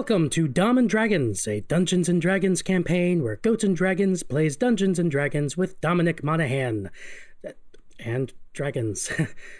[0.00, 4.56] Welcome to Dom and Dragons, a Dungeons and Dragons campaign where Goats and Dragons plays
[4.56, 6.88] Dungeons and Dragons with Dominic Monaghan.
[7.98, 9.12] And dragons.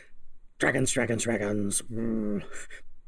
[0.58, 1.82] dragons, dragons, dragons.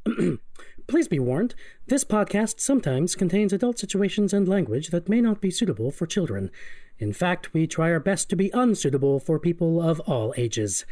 [0.87, 1.55] Please be warned,
[1.87, 6.51] this podcast sometimes contains adult situations and language that may not be suitable for children.
[6.99, 10.85] In fact, we try our best to be unsuitable for people of all ages.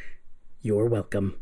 [0.62, 1.38] You're welcome.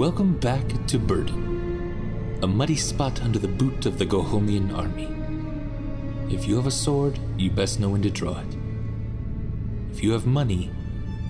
[0.00, 5.10] Welcome back to Burden, a muddy spot under the boot of the Gohomian army.
[6.34, 8.56] If you have a sword, you best know when to draw it.
[9.92, 10.70] If you have money,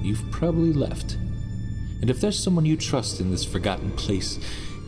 [0.01, 1.15] you've probably left.
[2.01, 4.38] And if there's someone you trust in this forgotten place,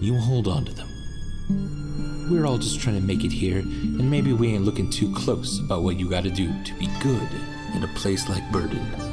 [0.00, 2.28] you hold on to them.
[2.30, 5.58] We're all just trying to make it here, and maybe we ain't looking too close
[5.58, 7.28] about what you gotta do to be good
[7.74, 9.11] in a place like Burden.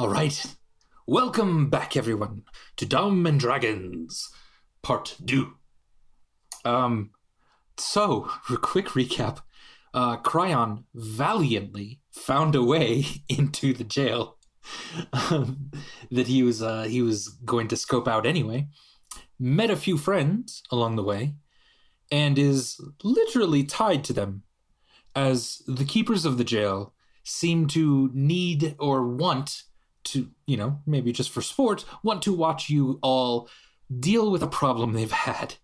[0.00, 0.56] All right.
[1.06, 2.44] Welcome back, everyone,
[2.76, 4.30] to Dom and Dragons,
[4.80, 5.52] Part 2.
[6.64, 7.10] Um,
[7.76, 9.42] so, a quick recap.
[9.92, 14.38] Uh, Cryon valiantly found a way into the jail
[15.12, 15.70] um,
[16.10, 18.68] that he was uh, he was going to scope out anyway.
[19.38, 21.34] Met a few friends along the way,
[22.10, 24.44] and is literally tied to them,
[25.14, 29.64] as the keepers of the jail seem to need or want
[30.04, 33.48] to, you know, maybe just for sport, want to watch you all
[33.98, 35.54] deal with a problem they've had.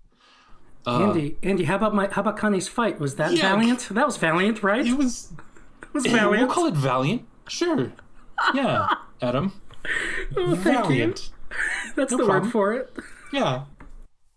[0.86, 3.00] Uh, Andy, Andy, how about my how about Connie's fight?
[3.00, 3.42] Was that Yeah.
[3.56, 3.88] valiant?
[3.91, 4.86] That was valiant, right?
[4.86, 5.32] it was.
[5.94, 7.22] It was We'll call it Valiant.
[7.48, 7.91] Sure.
[8.54, 8.88] Yeah,
[9.22, 9.52] Adam.
[10.36, 11.30] Oh, thank Valiant.
[11.30, 11.92] you.
[11.94, 12.42] That's No the problem.
[12.44, 12.92] word for it.
[13.32, 13.64] Yeah.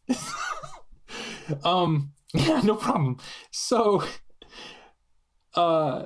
[1.64, 2.12] um.
[2.34, 2.62] Yeah.
[2.64, 3.18] No problem.
[3.52, 4.04] So.
[5.56, 6.06] Uh.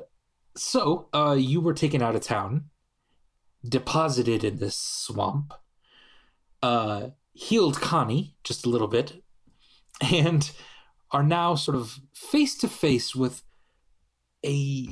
[0.56, 1.10] So.
[1.14, 1.36] Uh.
[1.38, 2.66] You were taken out of town.
[3.68, 5.53] Deposited in this swamp.
[6.62, 7.09] Uh.
[7.35, 9.24] Healed Connie just a little bit,
[10.13, 10.51] and
[11.09, 13.41] are now sort of face to face with
[14.46, 14.88] a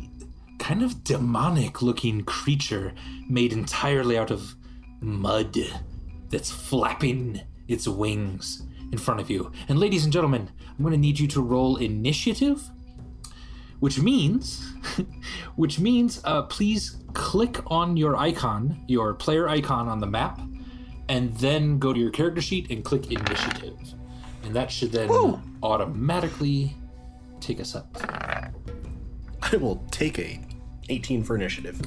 [0.57, 2.95] kind of demonic looking creature
[3.29, 4.55] made entirely out of
[5.01, 5.55] mud
[6.29, 9.51] that's flapping its wings in front of you.
[9.69, 12.71] And ladies and gentlemen, I'm going to need you to roll initiative,
[13.81, 14.73] which means
[15.55, 20.39] which means uh, please click on your icon, your player icon on the map,
[21.09, 23.77] and then go to your character sheet and click initiative.
[24.43, 25.09] And that should then
[25.61, 26.75] automatically
[27.39, 27.97] take us up.
[29.41, 30.39] I will take a
[30.89, 31.81] 18 for initiative.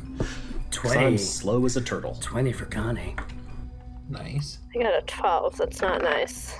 [0.72, 0.98] 20.
[0.98, 2.18] I'm slow as a turtle.
[2.20, 3.14] 20 for Connie.
[4.08, 4.58] Nice.
[4.74, 5.56] I got a 12.
[5.56, 6.56] That's not nice.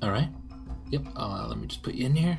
[0.00, 0.28] All right.
[0.90, 1.02] Yep.
[1.16, 2.38] Uh, let me just put you in here.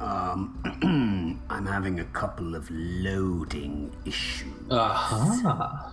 [0.00, 4.52] Um, I'm having a couple of loading issues.
[4.70, 5.90] Uh huh.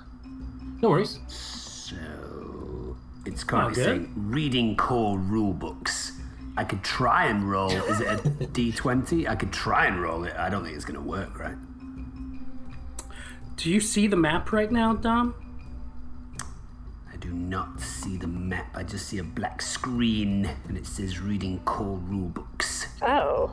[0.82, 1.20] No worries.
[1.28, 1.96] So
[3.26, 6.12] it's currently Oh, saying reading core rule books.
[6.58, 7.72] I could try and roll.
[7.72, 9.28] Is it a d20?
[9.28, 10.36] I could try and roll it.
[10.38, 11.58] I don't think it's going to work, right?
[13.58, 15.34] Do you see the map right now, Dom?
[17.26, 18.68] I do not see the map.
[18.76, 22.88] I just see a black screen and it says reading core rule books.
[23.02, 23.50] Oh.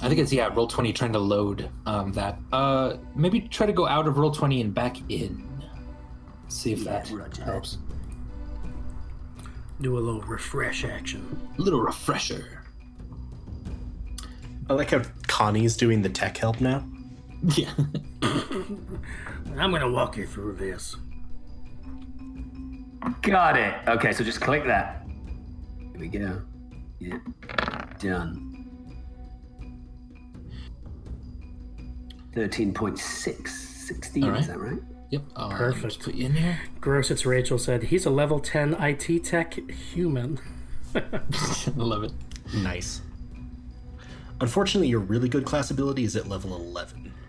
[0.00, 0.48] I think it's yeah.
[0.54, 2.38] Roll twenty trying to load um, that.
[2.52, 5.44] Uh, maybe try to go out of Roll20 and back in.
[6.46, 7.52] See if that roger that.
[7.52, 7.78] helps.
[9.80, 11.50] Do a little refresh action.
[11.58, 12.62] A little refresher.
[14.70, 16.84] I like how Connie's doing the tech help now.
[17.56, 17.74] Yeah.
[18.22, 20.96] I'm going to walk you through this.
[23.22, 23.74] Got it.
[23.88, 25.06] Okay, so just click that.
[25.78, 26.40] Here we go.
[26.98, 27.18] Yeah.
[27.98, 28.50] Done.
[32.34, 33.48] 13.6.
[33.48, 34.40] 16, All right.
[34.40, 34.78] is that right?
[35.10, 35.22] Yep.
[35.36, 35.84] Let Perfect.
[35.84, 36.58] just put you in here.
[36.80, 40.40] Gross, it's Rachel said, he's a level 10 IT tech human.
[40.94, 41.02] I
[41.76, 42.12] love it.
[42.54, 43.02] Nice.
[44.40, 47.12] Unfortunately, your really good class ability is at level 11.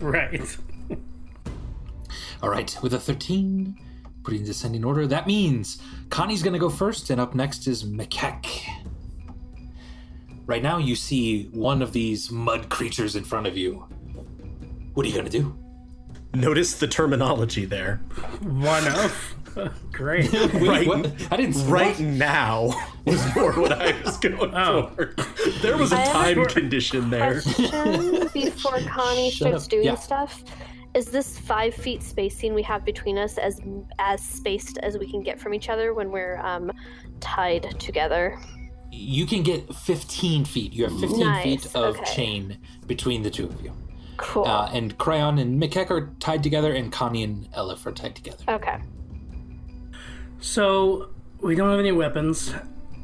[0.00, 0.56] Right.
[2.42, 3.78] All right, with a 13,
[4.24, 5.78] putting the descending order, that means
[6.10, 8.46] Connie's going to go first, and up next is Mekek.
[10.46, 13.86] Right now, you see one of these mud creatures in front of you.
[14.94, 15.56] What are you going to do?
[16.34, 17.98] Notice the terminology there.
[18.42, 19.34] One of.
[19.92, 20.32] Great.
[20.32, 21.06] Wait, Right- what?
[21.30, 22.00] I didn't Right what?
[22.00, 22.74] now
[23.04, 24.90] was more what I was going Oh.
[24.96, 25.14] for.
[25.62, 27.34] There was a I time condition there.
[28.34, 29.70] Before Connie Shut starts up.
[29.70, 29.94] doing Yeah.
[29.94, 30.42] stuff.
[30.94, 33.60] Is this five feet spacing we have between us as
[33.98, 36.70] as spaced as we can get from each other when we're um,
[37.20, 38.38] tied together?
[38.92, 40.72] You can get 15 feet.
[40.72, 42.14] You have 15 Nice, feet of okay.
[42.14, 43.72] chain between the two of you.
[44.18, 44.44] Cool.
[44.44, 48.44] Uh, and Cryon and Mekek are tied together, and Connie and Elif are tied together.
[48.48, 48.78] okay.
[50.38, 51.10] So
[51.40, 52.54] we don't have any weapons.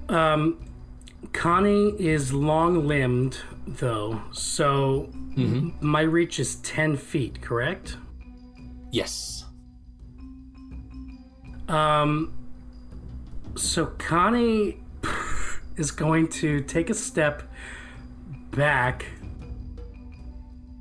[0.08, 0.60] Um,
[1.32, 5.10] Connie is long limbed, though, so
[5.80, 7.96] my reach is 10 feet, correct?
[8.90, 9.44] Yes.
[11.68, 12.32] Um,
[13.54, 14.80] so Connie
[15.76, 17.42] is going to take a step
[18.50, 19.04] back.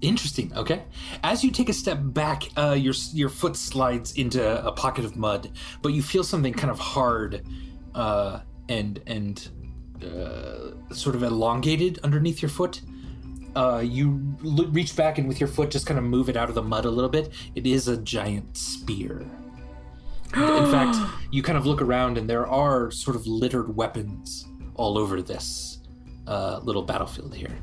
[0.02, 0.52] Interesting.
[0.56, 0.84] Okay.
[1.24, 5.18] As you take a step back, uh, your your foot slides into a pocket of
[5.18, 5.52] mud,
[5.82, 7.46] but you feel something kind of hard,
[7.94, 8.40] uh,
[8.70, 9.50] and and
[10.04, 12.82] uh, sort of elongated underneath your foot.
[13.56, 16.50] Uh, you l- reach back and with your foot just kind of move it out
[16.50, 17.32] of the mud a little bit.
[17.56, 19.26] It is a giant spear.
[20.36, 20.98] In fact,
[21.32, 25.80] you kind of look around and there are sort of littered weapons all over this
[26.28, 27.58] uh, little battlefield here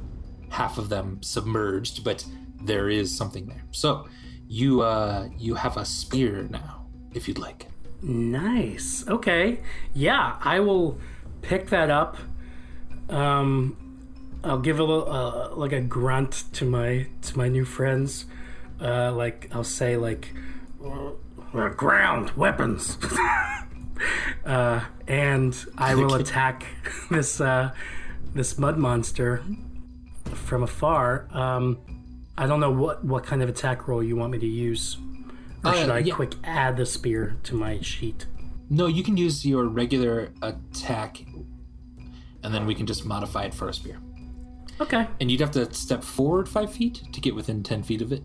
[0.50, 2.24] half of them submerged, but
[2.62, 3.64] there is something there.
[3.72, 4.08] So
[4.48, 7.66] you uh you have a spear now, if you'd like.
[8.02, 9.04] Nice.
[9.08, 9.60] Okay.
[9.94, 10.98] Yeah, I will
[11.46, 12.16] pick that up.
[13.08, 13.76] Um,
[14.42, 18.26] I'll give a little, uh, like a grunt to my to my new friends.
[18.80, 20.32] Uh, like I'll say like,
[21.76, 22.98] ground weapons.
[24.44, 26.66] uh, and I will attack
[27.10, 27.72] this uh,
[28.34, 29.42] this mud monster
[30.34, 31.28] from afar.
[31.30, 31.78] Um,
[32.36, 34.98] I don't know what what kind of attack roll you want me to use.
[35.64, 36.14] Or Uh, should I yeah.
[36.14, 38.26] quick add the spear to my sheet?
[38.68, 41.24] No, you can use your regular attack,
[42.46, 43.98] and then we can just modify it for a spear.
[44.80, 45.06] Okay.
[45.20, 48.22] And you'd have to step forward five feet to get within ten feet of it.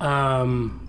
[0.00, 0.80] Um.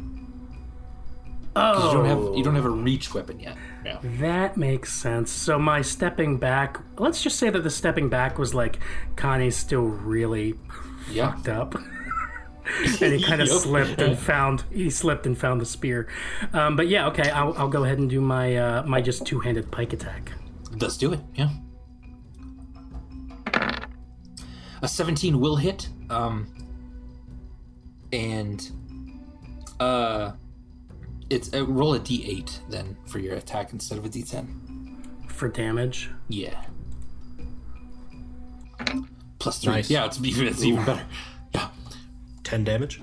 [1.58, 3.56] Oh, You don't have you don't have a reach weapon yet.
[3.86, 4.00] Yeah.
[4.20, 5.32] that makes sense.
[5.32, 6.80] So my stepping back.
[6.98, 8.80] Let's just say that the stepping back was like
[9.16, 10.56] Connie's still really
[11.12, 11.32] Yeah.
[11.34, 11.76] fucked up.
[13.02, 13.58] and he kind of Yep.
[13.58, 16.08] slipped and found he slipped and found the spear.
[16.54, 19.40] Um, but yeah, okay, I'll, I'll go ahead and do my uh, my just two
[19.40, 20.32] handed pike attack.
[20.80, 21.20] Let's do it.
[21.36, 21.50] Yeah.
[24.82, 25.90] A 17 will hit.
[26.10, 26.48] Um,
[28.14, 28.70] and
[29.80, 30.34] uh,
[31.30, 35.32] it's uh, roll a d8 then for your attack instead of a d10.
[35.32, 36.12] for damage.
[36.28, 36.62] Yeah.
[39.40, 39.74] Plus three.
[39.74, 39.90] Nice.
[39.90, 41.06] Yeah, it's even it's even better.
[42.46, 42.52] Yeah.
[42.52, 43.02] 10 damage.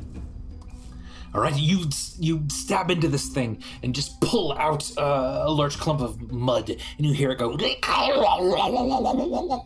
[1.34, 1.86] All right, you
[2.18, 6.68] you stab into this thing and just pull out uh, a large clump of mud,
[6.68, 7.56] and you hear it go.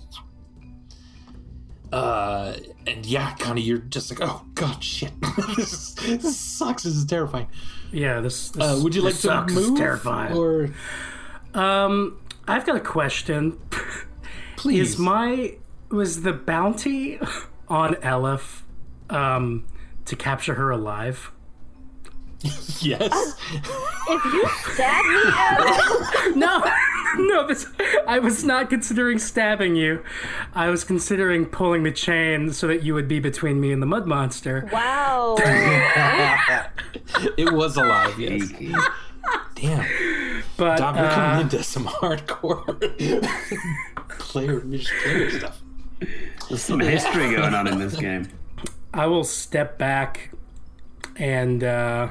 [1.93, 2.55] Uh,
[2.87, 5.13] and yeah, Connie, you're just like, oh god, shit,
[5.57, 6.83] this, this sucks.
[6.83, 7.47] This is terrifying.
[7.93, 8.51] Yeah, this.
[8.51, 9.79] this Uh, would you like to move?
[9.79, 10.37] terrifying.
[10.37, 10.71] Or
[11.55, 13.59] Um, I've got a question.
[14.57, 15.55] please, Is my
[15.89, 17.19] was the bounty
[17.69, 18.63] on Elif
[19.11, 19.67] um,
[20.07, 21.31] to capture her alive?
[22.81, 23.37] yes.
[24.09, 26.63] If you stab me, No,
[27.17, 27.47] no.
[27.49, 27.67] This
[28.07, 30.05] I was not considering stabbing you.
[30.55, 33.87] I was considering pulling the chain so that you would be between me and the
[33.87, 34.69] mud monster.
[34.73, 35.37] wow.
[37.39, 38.19] it was alive.
[38.19, 38.53] Yes.
[39.57, 42.65] Damn, But Dom, you're uh, coming into some hardcore
[44.19, 45.63] player player stuff.
[46.49, 48.29] There's some history going on in this game.
[48.97, 50.31] I will step back
[51.17, 52.09] and uh,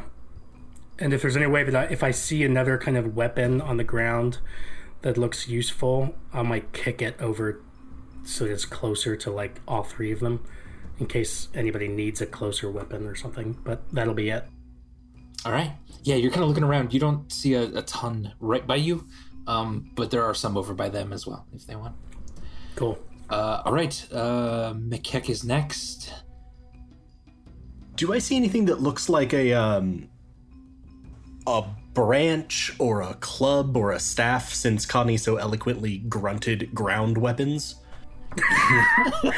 [0.99, 3.77] and if there's any way that I, if I see another kind of weapon on
[3.77, 4.37] the ground
[5.01, 7.59] that looks useful, I might kick it over
[8.23, 10.45] so it's closer to like all three of them,
[10.99, 13.57] in case anybody needs a closer weapon or something.
[13.63, 14.45] But that'll be it.
[15.43, 15.73] All right.
[16.03, 16.93] Yeah, you're kind of looking around.
[16.93, 19.07] You don't see a, a ton right by you,
[19.47, 21.95] um, but there are some over by them as well if they want.
[22.75, 22.99] Cool.
[23.27, 24.07] Uh, all right.
[24.11, 26.13] Uh, Mekek is next.
[27.95, 30.09] Do I see anything that looks like a um
[31.47, 37.75] a branch or a club or a staff since Connie so eloquently grunted ground weapons?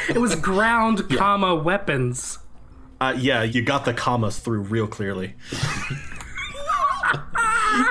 [0.08, 2.38] It was ground, comma, weapons.
[3.00, 5.34] Uh, yeah, you got the commas through real clearly.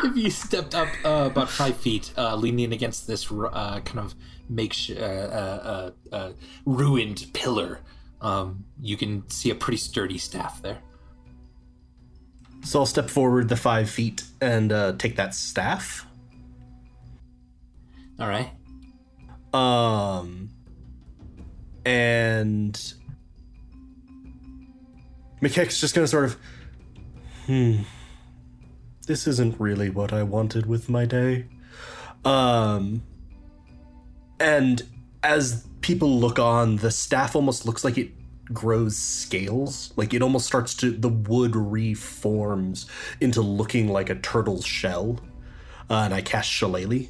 [0.04, 4.16] if you stepped up uh, about five feet, uh, leaning against this uh, kind of
[4.50, 6.32] makeshift, uh, uh, uh, uh,
[6.66, 7.80] ruined pillar,
[8.22, 10.80] um, you can see a pretty sturdy staff there.
[12.64, 16.06] So I'll step forward the five feet and uh, take that staff.
[18.20, 18.50] All right.
[19.54, 20.50] Um,
[21.86, 22.94] and
[25.42, 26.38] McKeck's just gonna sort of,
[27.46, 27.82] hmm,
[29.06, 31.46] this isn't really what I wanted with my day.
[32.26, 33.04] Um,
[34.40, 34.84] and
[35.28, 38.12] as people look on, the staff almost looks like it
[38.54, 39.94] grows scales.
[39.96, 42.86] Like it almost starts to, the wood reforms
[43.20, 45.20] into looking like a turtle's shell.
[45.90, 47.08] Uh, and I cast Shillelagh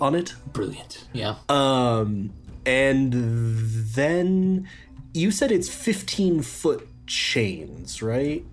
[0.00, 0.34] on it.
[0.52, 1.04] Brilliant.
[1.12, 1.36] Yeah.
[1.48, 2.32] Um,
[2.64, 4.68] and then
[5.12, 8.44] you said it's 15 foot chains, right?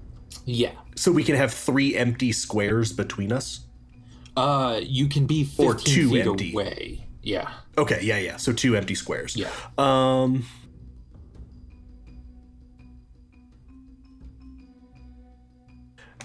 [0.46, 0.72] Yeah.
[0.96, 3.62] So we can have three empty squares between us?
[4.36, 6.52] Uh, you can be 15 Or two feet empty.
[6.54, 7.08] away.
[7.24, 7.50] Yeah.
[7.78, 8.38] Okay, yeah, yeah.
[8.38, 9.36] So two empty squares.
[9.36, 9.52] Yeah.
[9.78, 10.46] Um.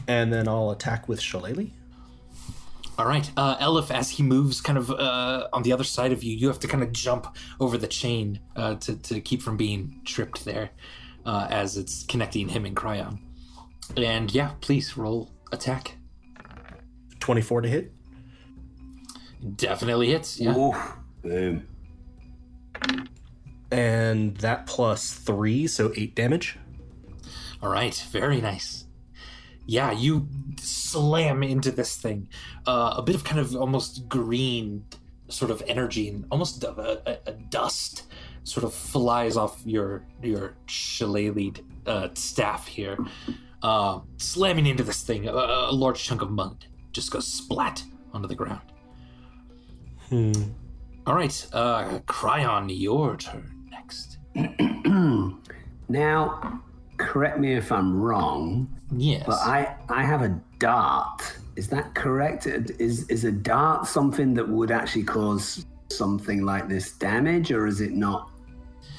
[0.09, 1.71] And then I'll attack with Shillelagh.
[2.99, 6.23] All right, uh, Elif, as he moves kind of uh, on the other side of
[6.23, 9.57] you, you have to kind of jump over the chain uh, to, to keep from
[9.57, 10.71] being tripped there
[11.25, 13.19] uh, as it's connecting him and Cryon.
[13.97, 15.97] And yeah, please roll attack.
[17.21, 17.93] 24 to hit.
[19.57, 20.39] Definitely hits.
[20.39, 20.57] Yeah.
[20.57, 20.97] Oof.
[21.23, 21.67] Boom.
[23.71, 26.59] And that plus three, so eight damage.
[27.63, 28.85] All right, very nice.
[29.67, 32.29] Yeah, you slam into this thing.
[32.67, 34.85] Uh, a bit of kind of almost green
[35.29, 38.03] sort of energy and almost a, a, a dust
[38.45, 42.99] sort of flies off your your shillelagh uh, staff here,
[43.63, 45.29] uh, slamming into this thing.
[45.29, 48.61] A, a large chunk of mud just goes splat onto the ground.
[50.09, 50.33] Hmm.
[51.07, 54.19] All right, uh, Cryon, your turn next.
[55.89, 56.63] Now,
[56.97, 59.25] correct me if I'm wrong, Yes.
[59.27, 61.21] but I I have a dart.
[61.57, 62.47] Is that correct?
[62.47, 67.81] Is is a dart something that would actually cause something like this damage, or is
[67.83, 68.31] it not?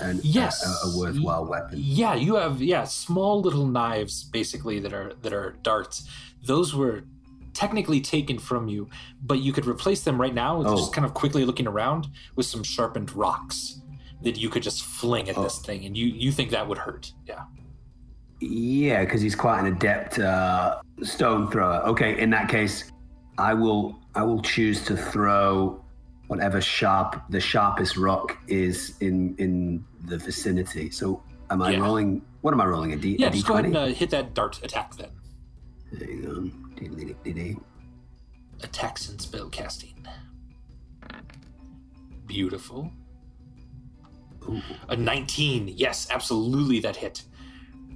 [0.01, 0.61] An, Yes.
[0.63, 1.79] a, a worthwhile weapon.
[1.81, 6.07] Yeah, you have yeah small little knives basically that are that are darts.
[6.45, 7.05] Those were
[7.53, 8.89] technically taken from you,
[9.21, 10.61] but you could replace them right now.
[10.65, 10.75] Oh.
[10.75, 13.81] Just kind of quickly looking around with some sharpened rocks
[14.21, 17.13] that you could just fling at this thing, and you you think that would hurt?
[17.27, 17.43] Yeah.
[18.39, 21.81] Yeah, because he's quite an adept uh, stone thrower.
[21.87, 22.91] Okay, in that case,
[23.37, 25.81] I will I will choose to throw
[26.27, 30.89] whatever sharp the sharpest rock is in in the vicinity.
[30.89, 31.79] So am I Yeah.
[31.79, 32.21] rolling?
[32.41, 32.93] What am I rolling?
[32.93, 33.15] A D?
[33.17, 35.09] Yeah, a just go ahead and uh, hit that dart attack then.
[35.91, 36.51] There you
[36.89, 37.57] Dee-dee-dee-dee-dee.
[38.63, 40.05] Attacks and spell casting.
[42.25, 42.91] Beautiful.
[44.49, 44.61] Ooh.
[44.89, 45.73] A 19.
[45.75, 47.23] Yes, absolutely that hit.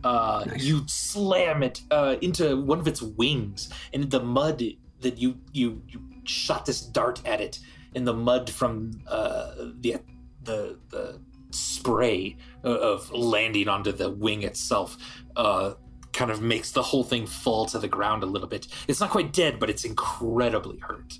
[0.03, 0.63] Uh, Nice.
[0.63, 4.63] You slam it uh, into one of its wings, and the mud
[5.01, 7.59] that you you, you shot this dart at it,
[7.95, 9.97] and the mud from uh, the
[10.43, 14.97] the the spray of landing onto the wing itself
[15.35, 15.73] uh,
[16.17, 18.67] kind of makes the whole thing fall to the ground a little bit.
[18.87, 21.13] It's not quite dead, but it's incredibly hurt.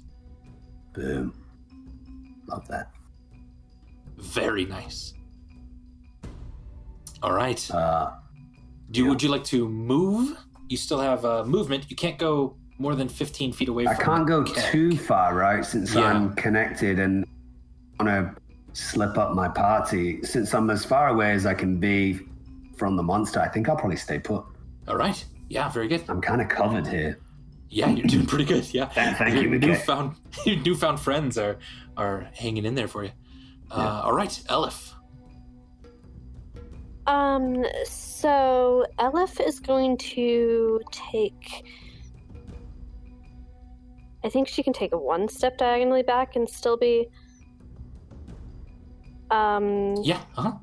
[0.93, 1.33] Boom.
[2.47, 2.89] Love that.
[4.17, 5.13] Very nice.
[7.21, 7.61] All right.
[7.71, 8.11] Uh,
[8.89, 9.09] Do yeah.
[9.09, 10.35] would you like to move?
[10.67, 11.85] You still have uh, movement.
[11.89, 13.85] You can't go more than fifteen feet away.
[13.87, 14.71] I can't go Keck.
[14.71, 15.63] too far, right?
[15.63, 16.05] Since Yeah.
[16.05, 17.25] I'm connected and
[17.99, 18.35] want to
[18.73, 20.23] slip up my party.
[20.23, 22.19] Since I'm as far away as I can be
[22.77, 24.43] from the monster, I think I'll probably stay put.
[24.87, 25.23] All right.
[25.49, 26.03] Yeah, very good.
[26.09, 27.19] I'm kind of covered here.
[27.69, 28.73] Yeah, you're doing pretty good.
[28.73, 28.85] Yeah.
[28.87, 29.67] Thank- thank you, Your Mickey.
[29.67, 30.15] newfound
[30.45, 31.57] your newfound friends are
[31.97, 33.11] are hanging in there for you.
[33.69, 34.93] Uh, all right, Elif.
[37.05, 41.65] Um, so Elif is going to take.
[44.23, 47.07] I think she can take a one step diagonally back and still be.
[49.29, 50.21] Um, Yeah.
[50.37, 50.53] Uh-huh.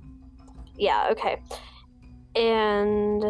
[0.78, 1.36] yeah, okay.
[2.34, 3.22] And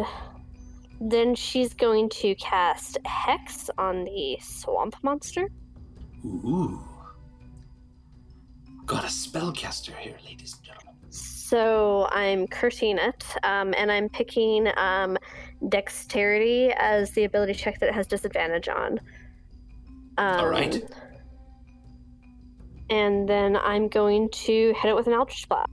[1.11, 5.49] then she's going to cast Hex on the swamp monster.
[6.25, 6.79] Ooh.
[8.85, 10.95] Got a spellcaster here, ladies and gentlemen.
[11.09, 15.17] So I'm cursing it, um, and I'm picking um,
[15.69, 18.99] Dexterity as the ability check that it has disadvantage on.
[20.17, 20.83] Um, All right.
[22.89, 25.69] And then I'm going to hit it with an Eldritch Blast.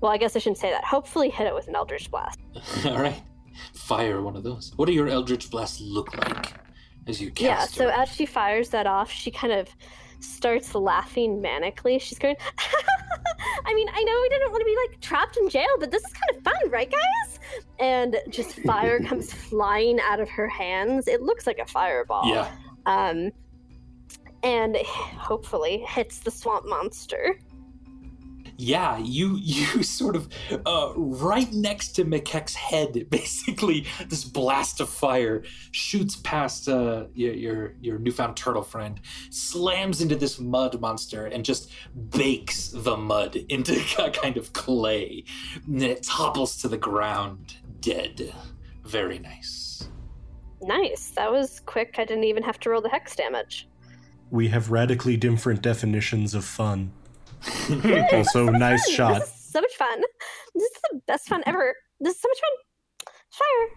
[0.00, 0.84] Well, I guess I shouldn't say that.
[0.84, 2.38] Hopefully, hit it with an Eldritch Blast.
[2.84, 3.20] All right.
[3.88, 4.72] Fire one of those.
[4.76, 6.52] What do your Eldritch Blasts look like
[7.06, 9.66] as you cast yeah, so your- as she fires that off, she kind of
[10.20, 11.98] starts laughing manically.
[11.98, 12.36] She's going,
[13.64, 16.04] I mean, I know we didn't want to be like trapped in jail, but this
[16.04, 17.40] is kind of fun, right, guys?
[17.78, 21.08] And just fire comes flying out of her hands.
[21.08, 22.26] It looks like a fireball.
[22.26, 22.50] Yeah.
[22.84, 23.30] Um,
[24.42, 27.38] and hopefully hits the swamp monster.
[28.60, 30.28] Yeah, you you sort of
[30.66, 37.32] uh, right next to McKeck's head, basically this blast of fire shoots past uh, your,
[37.32, 39.00] your your newfound turtle friend,
[39.30, 41.70] slams into this mud monster, and just
[42.10, 45.24] bakes the mud into a kind of clay.
[45.66, 48.34] And it topples to the ground, dead.
[48.84, 49.88] Very nice.
[50.60, 51.10] Nice.
[51.10, 51.96] That was quick.
[51.98, 53.68] I didn't even have to roll the hex damage.
[54.30, 56.92] We have radically different definitions of fun.
[58.12, 58.94] also, nice Fun.
[58.94, 59.20] shot.
[59.20, 60.00] This is so much fun.
[60.54, 61.74] This is the best fun ever.
[62.00, 62.50] This is so much fun.
[63.30, 63.68] Fire.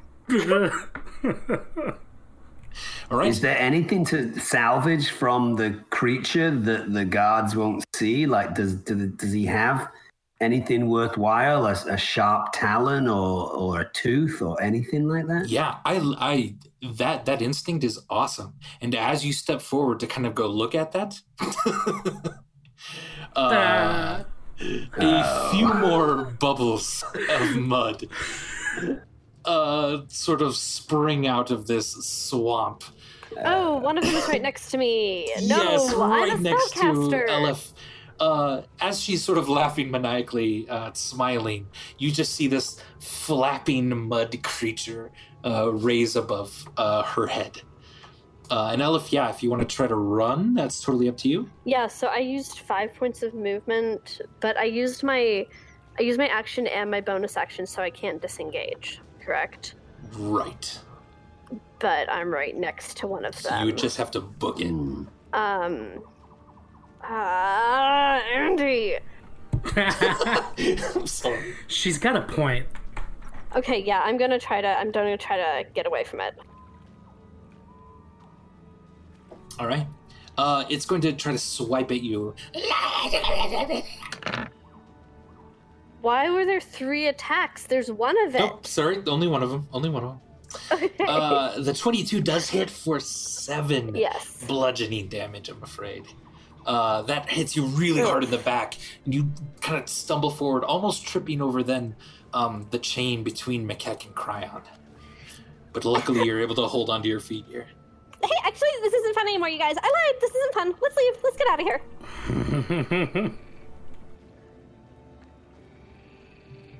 [3.11, 3.27] All right.
[3.27, 8.25] Is there anything to salvage from the creature that the guards won't see?
[8.25, 9.89] Like, does do, does he have
[10.39, 11.67] anything worthwhile?
[11.67, 15.49] A, a sharp talon or or a tooth or anything like that?
[15.49, 16.55] Yeah, I, I,
[16.93, 18.53] that that instinct is awesome.
[18.79, 21.19] And as you step forward to kind of go look at that,
[23.35, 24.23] uh,
[24.59, 28.03] a few more bubbles of mud,
[29.45, 32.83] uh, sort of spring out of this swamp.
[33.45, 35.31] Oh, one of them is right next to me.
[35.43, 36.93] No, yes, right next to.
[36.93, 37.73] Elif.
[38.19, 44.43] Uh, as she's sort of laughing maniacally, uh, smiling, you just see this flapping mud
[44.43, 45.11] creature
[45.43, 47.61] uh, raise above uh, her head.
[48.51, 51.29] Uh, and Elif, yeah, if you want to try to run, that's totally up to
[51.29, 51.49] you.
[51.63, 55.47] Yeah, so I used five points of movement, but I used my
[55.97, 58.99] I used my action and my bonus action, so I can't disengage.
[59.23, 59.75] Correct.
[60.17, 60.77] Right.
[61.79, 63.65] But I'm right next to one of So them.
[63.67, 64.67] you just have to book it.
[64.69, 65.03] Hmm.
[65.33, 66.03] Um.
[67.03, 68.97] Ah, Andy.
[69.75, 71.55] I'm sorry.
[71.67, 72.65] She's got a point.
[73.55, 74.67] Okay, yeah, I'm gonna try to.
[74.67, 76.33] I'm gonna try to get away from it.
[79.61, 79.85] All right.
[80.39, 82.33] Uh, it's going to try to swipe at you.
[86.01, 87.65] Why were there three attacks?
[87.65, 88.39] There's one of it.
[88.39, 89.67] Nope, sorry, only one of them.
[89.71, 90.89] Only one of them.
[90.99, 94.43] Uh, the 22 does hit for seven yes.
[94.47, 96.07] bludgeoning damage, I'm afraid.
[96.65, 100.63] Uh, that hits you really hard in the back, and you kind of stumble forward,
[100.63, 101.95] almost tripping over then
[102.33, 104.63] um, the chain between Makek and Cryon.
[105.71, 107.67] But luckily, you're able to hold onto your feet here.
[108.23, 109.75] Hey, actually, this isn't fun anymore, you guys.
[109.81, 110.21] I lied.
[110.21, 110.73] This isn't fun.
[110.81, 111.13] Let's leave.
[111.23, 113.31] Let's get out of here.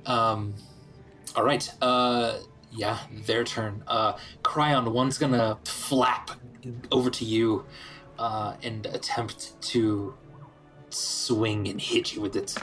[0.06, 0.56] Um,
[1.36, 1.70] all right.
[1.82, 2.40] Uh,
[2.72, 3.84] yeah, their turn.
[3.88, 6.32] Uh, Cryon, one's gonna flap
[6.92, 7.66] over to you
[8.18, 10.16] uh, and attempt to
[10.90, 12.58] swing and hit you with its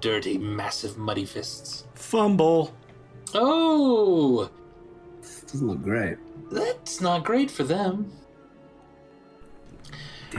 [0.00, 1.84] dirty, massive, muddy fists.
[1.94, 2.74] Fumble.
[3.34, 4.48] Oh,
[5.50, 6.16] Doesn't look great.
[6.50, 8.12] that's not great for them.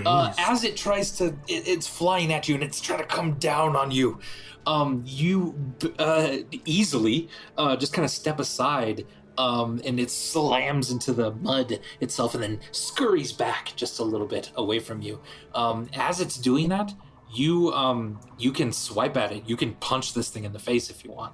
[0.05, 3.34] Uh, as it tries to, it, it's flying at you and it's trying to come
[3.34, 4.19] down on you.
[4.65, 5.55] Um, you
[5.99, 9.05] uh, easily uh, just kind of step aside,
[9.38, 14.25] um, and it slams into the mud itself, and then scurries back just a little
[14.25, 15.21] bit away from you.
[15.53, 16.93] Um, as it's doing that,
[17.31, 19.43] you um, you can swipe at it.
[19.45, 21.34] You can punch this thing in the face if you want.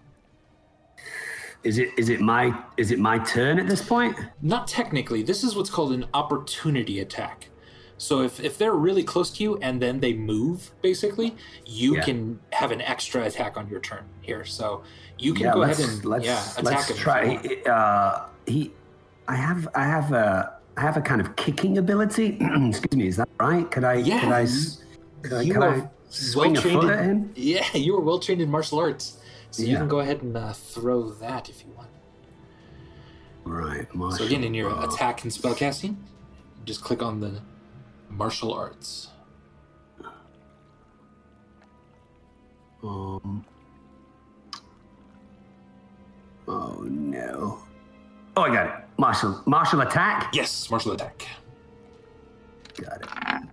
[1.64, 4.18] Is it is it my is it my turn at this point?
[4.42, 5.22] Not technically.
[5.22, 7.51] This is what's called an opportunity attack.
[8.02, 11.36] So if, if they're really close to you and then they move, basically,
[11.68, 12.02] you Yeah.
[12.02, 14.44] can have an extra attack on your turn here.
[14.44, 14.82] So
[15.20, 17.36] you can yeah, go ahead and let's, yeah attack let's try.
[17.68, 18.72] Uh, he,
[19.28, 22.40] I have I have a I have a kind of kicking ability.
[22.42, 23.70] Excuse me, is that right?
[23.70, 23.94] Could I?
[23.94, 24.48] Yeah, Could I?
[25.22, 27.32] Could I, you could I swing well-trained foot in- at him?
[27.36, 29.20] Yeah, you were well trained in martial arts,
[29.52, 31.90] so you can go ahead and uh, throw that if you want.
[33.44, 33.88] Right.
[34.18, 35.98] So again, in your attack and spellcasting,
[36.66, 37.42] just click on the
[38.12, 39.10] martial arts.
[42.84, 43.46] Um.
[46.48, 47.60] Oh no.
[48.36, 48.86] Oh, I got it.
[48.98, 50.34] Martial martial attack.
[50.34, 51.26] Yes, martial attack.
[52.76, 53.50] Got it.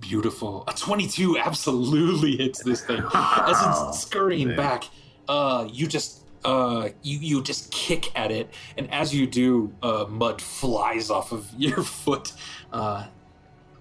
[0.00, 0.64] Beautiful.
[0.68, 3.02] A 22 absolutely hits this thing.
[3.12, 4.56] As it's scurrying man.
[4.56, 4.84] back,
[5.28, 10.06] uh, you just uh, you you just kick at it, and as you do, uh,
[10.08, 12.32] mud flies off of your foot,
[12.72, 13.06] uh,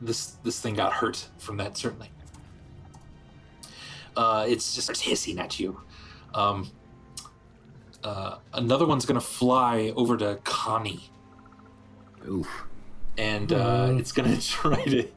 [0.01, 2.11] this this thing got hurt from that certainly.
[4.15, 5.79] Uh, it's just hissing at you.
[6.33, 6.71] Um,
[8.03, 11.09] uh, another one's gonna fly over to Connie,
[12.27, 12.47] Oof.
[13.17, 15.07] and uh, it's gonna try to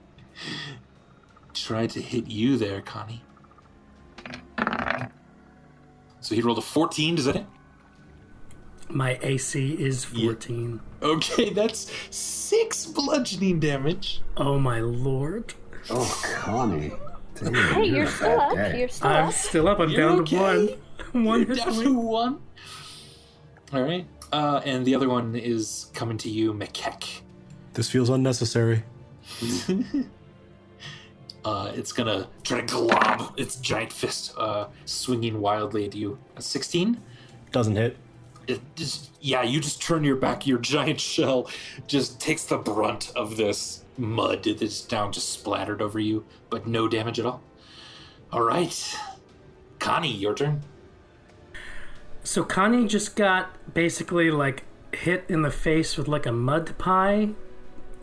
[1.55, 3.23] try to hit you there, Connie.
[6.21, 7.15] So he rolled a 14.
[7.15, 7.47] Does that hit?
[8.89, 10.81] My AC is 14.
[11.03, 14.21] Okay, that's six bludgeoning damage.
[14.37, 15.55] Oh my lord.
[15.89, 16.93] Oh, Connie.
[17.37, 18.55] Damn, Hey, you're you're still up.
[18.55, 18.81] day.
[18.81, 19.33] You're still I'm up.
[19.35, 19.79] still up.
[19.81, 20.37] I'm You're down okay.
[20.37, 21.25] to one.
[21.25, 22.41] One You're down to one.
[23.73, 24.07] All right.
[24.33, 27.21] Uh, and the other one is coming to you, McKeck.
[27.73, 28.85] This feels unnecessary.
[31.43, 36.19] Uh, it's gonna try to glob its giant fist, uh, swinging wildly at you.
[36.37, 37.01] A 16?
[37.51, 37.97] Doesn't hit.
[38.51, 40.47] It just, yeah, you just turn your back.
[40.47, 41.49] Your giant shell
[41.87, 46.89] just takes the brunt of this mud that's down, just splattered over you, but no
[46.89, 47.43] damage at all.
[48.33, 48.97] All right,
[49.79, 50.63] Connie, your turn.
[52.23, 57.31] So Connie just got basically like hit in the face with like a mud pie.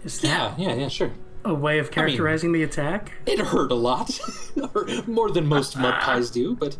[0.03, 1.11] Is that Yeah, yeah, yeah, sure.
[1.45, 3.13] a way of characterizing the attack?
[3.25, 4.19] It hurt a lot,
[5.07, 6.77] more than most mud pies do, but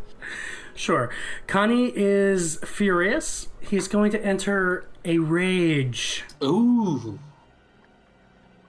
[0.78, 1.10] Sure.
[1.48, 3.48] Connie is furious.
[3.60, 6.24] He's going to enter a rage.
[6.44, 7.18] ooh,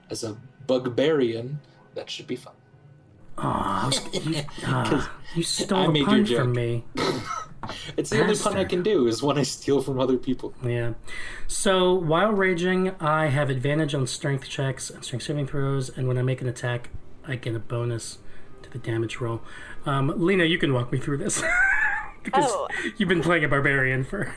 [0.09, 0.35] as a
[0.67, 1.57] bugbearian,
[1.93, 2.53] that should be fun.
[3.37, 6.83] Oh, you, ah, you stole a pun from me.
[7.97, 10.53] It's the only pun I can do is when I steal from other people.
[10.63, 10.93] Yeah.
[11.45, 16.17] So while raging, I have advantage on strength checks and strength saving throws, and when
[16.17, 16.89] I make an attack,
[17.27, 18.19] I get a bonus
[18.63, 19.41] to the damage roll.
[19.85, 21.43] Um, Lena, you can walk me through this
[22.31, 22.67] because Oh.
[22.97, 24.31] you've been playing a barbarian for.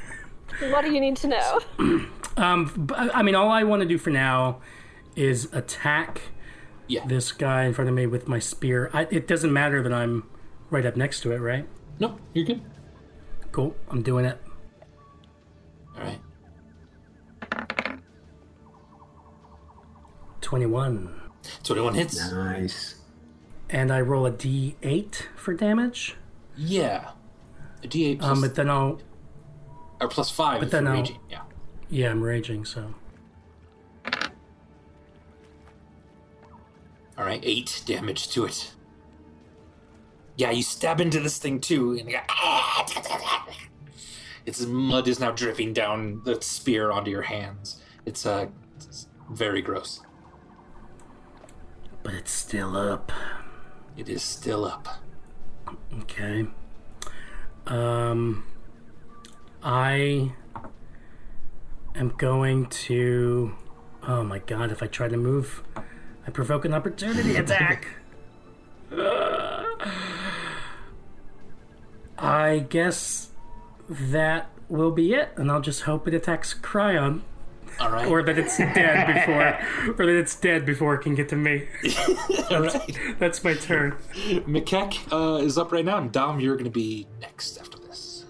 [0.70, 1.60] What do you need to know?
[2.34, 4.62] Um, b- I mean, all I want to do for now
[5.14, 6.22] is attack
[6.88, 7.04] Yeah.
[7.06, 8.88] this guy in front of me with my spear.
[8.94, 10.26] I, it doesn't matter that I'm
[10.70, 11.68] right up next to it, right?
[11.98, 12.62] No, you're good.
[13.50, 13.76] Cool.
[13.90, 14.38] I'm doing it.
[15.98, 16.20] All right.
[20.40, 21.20] 21.
[21.64, 22.30] 21 hits.
[22.32, 22.94] Nice.
[23.70, 26.16] And I roll a d8 for damage.
[26.56, 27.10] Yeah.
[27.82, 29.00] A D8 plus, Um, but then I'll.
[30.00, 31.18] or plus 5 if then I'll- raging.
[31.30, 31.42] Yeah.
[31.88, 32.94] Yeah, I'm raging, so.
[37.18, 38.72] All right, 8 damage to it.
[40.36, 43.52] Yeah, you stab into this thing too, and you go,
[44.46, 47.80] its mud is now dripping down the spear onto your hands.
[48.06, 50.00] It's uh, it's very gross.
[52.02, 53.12] But it's still up.
[53.96, 54.88] It is still up.
[56.00, 56.46] Okay.
[57.66, 58.44] Um.
[59.62, 60.32] I
[61.94, 63.54] am going to.
[64.06, 65.62] Oh my god, if I try to move,
[66.26, 67.86] I provoke an opportunity attack.
[72.18, 73.30] I guess
[73.88, 77.22] that will be it, and I'll just hope it attacks Cryon,
[77.82, 78.06] All right.
[78.06, 81.66] or that it's dead before, or that it's dead before it can get to me.
[82.50, 82.98] All right.
[83.18, 83.96] That's my turn.
[84.46, 88.24] McKeck uh, is up right now, and Dom, you're going to be next after this.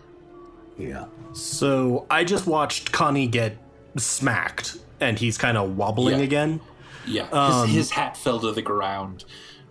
[0.79, 1.07] Yeah.
[1.35, 3.57] So I just watched Connie get
[3.97, 6.25] smacked, and he's kind of wobbling Yeah.
[6.25, 6.61] again.
[7.07, 9.25] Yeah, his, Um, his hat fell to the ground.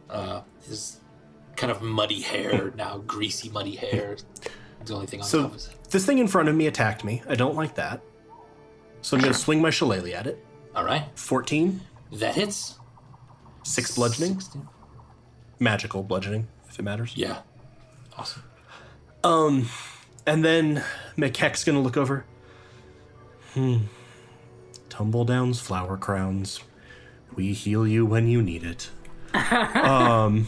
[0.09, 0.97] Uh, his
[1.55, 4.17] kind of muddy hair now, greasy muddy hair.
[4.85, 7.21] The only thing on So top is this thing in front of me attacked me.
[7.29, 8.01] I don't like that.
[9.01, 10.43] So I'm going to swing my shillelagh at it.
[10.75, 11.03] all right.
[11.15, 11.81] 14,
[12.13, 12.77] That hits.
[13.63, 14.67] 6 bludgeoning, 16.
[15.59, 17.13] magical bludgeoning, if it matters.
[17.15, 17.41] Yeah.
[18.17, 18.43] Awesome.
[19.23, 19.69] Um,
[20.25, 20.83] and then
[21.17, 22.25] McKeck's gonna look over.
[23.53, 23.77] Hmm.
[24.89, 26.61] Tumble downs, flower crowns.
[27.35, 28.89] We heal you when you need it.
[29.33, 30.47] um,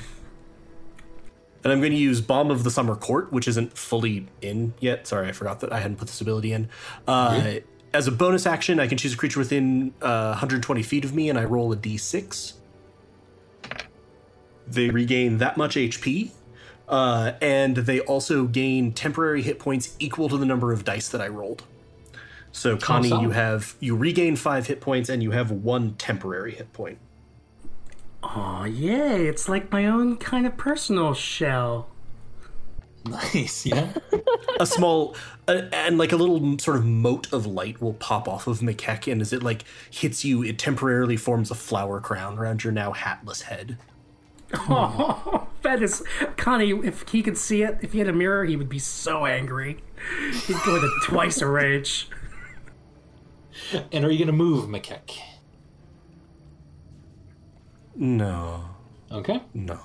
[1.63, 5.07] and I'm going to use Balm of the Summer Court, which isn't fully in yet.
[5.07, 6.67] Sorry, I forgot that I hadn't put this ability in.
[7.07, 7.55] Uh,
[7.93, 11.29] As a bonus action, I can choose a creature within uh, 120 feet of me,
[11.29, 12.53] and I roll a d6.
[14.65, 16.31] They regain that much HP,
[16.89, 21.21] uh, and they also gain temporary hit points equal to the number of dice that
[21.21, 21.63] I rolled.
[22.51, 23.23] So Connie, solid.
[23.23, 26.97] you have you regain five hit points, and you have one temporary hit point.
[28.23, 29.27] Oh, yay!
[29.27, 31.89] It's like my own kind of personal shell.
[33.05, 33.65] Nice.
[33.65, 33.91] Yeah.
[34.59, 35.15] A small
[35.47, 39.11] uh, and like a little sort of mote of light will pop off of McKeck,
[39.11, 42.93] and as it like hits you, it temporarily forms a flower crown around your now
[42.93, 43.77] hatless head.
[44.53, 46.03] Oh, that is
[46.37, 46.69] Connie.
[46.71, 49.79] If he could see it, if he had a mirror, he would be so angry.
[50.47, 52.07] He'd go into twice a rage.
[53.91, 55.17] and are you going to move, McKeck?
[57.95, 58.63] No,
[59.11, 59.41] Okay.
[59.53, 59.79] no.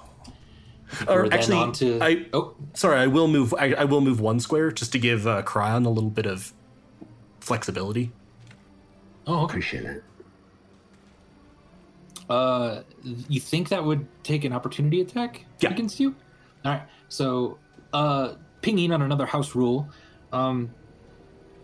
[1.07, 3.55] We're Or actually, to- I Oh, sorry, I will move.
[3.59, 6.53] I, I will move one square just to give uh, Cryon a little bit of
[7.41, 8.11] flexibility.
[9.27, 9.53] oh, okay.
[9.53, 10.03] Appreciate it.
[12.29, 15.71] Uh, you think that would take an opportunity attack Yeah.
[15.71, 16.15] against you?
[16.65, 16.83] All right.
[17.09, 17.59] So,
[17.93, 19.89] uh, pinging on another house rule.
[20.33, 20.71] Um,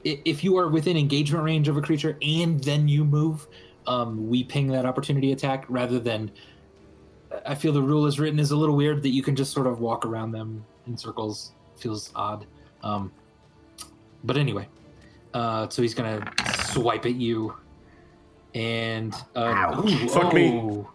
[0.05, 3.47] if you are within engagement range of a creature and then you move,
[3.87, 6.31] um, we ping that opportunity attack rather than.
[7.47, 9.67] I feel the rule is written is a little weird that you can just sort
[9.67, 11.53] of walk around them in circles.
[11.77, 12.47] Feels odd.
[12.83, 13.13] Um,
[14.25, 14.69] but anyway,
[15.33, 16.31] uh, so he's gonna
[16.67, 17.55] swipe at you,
[18.55, 19.85] and uh, Ouch.
[19.91, 20.53] ooh, Fuck me.
[20.53, 20.91] oh.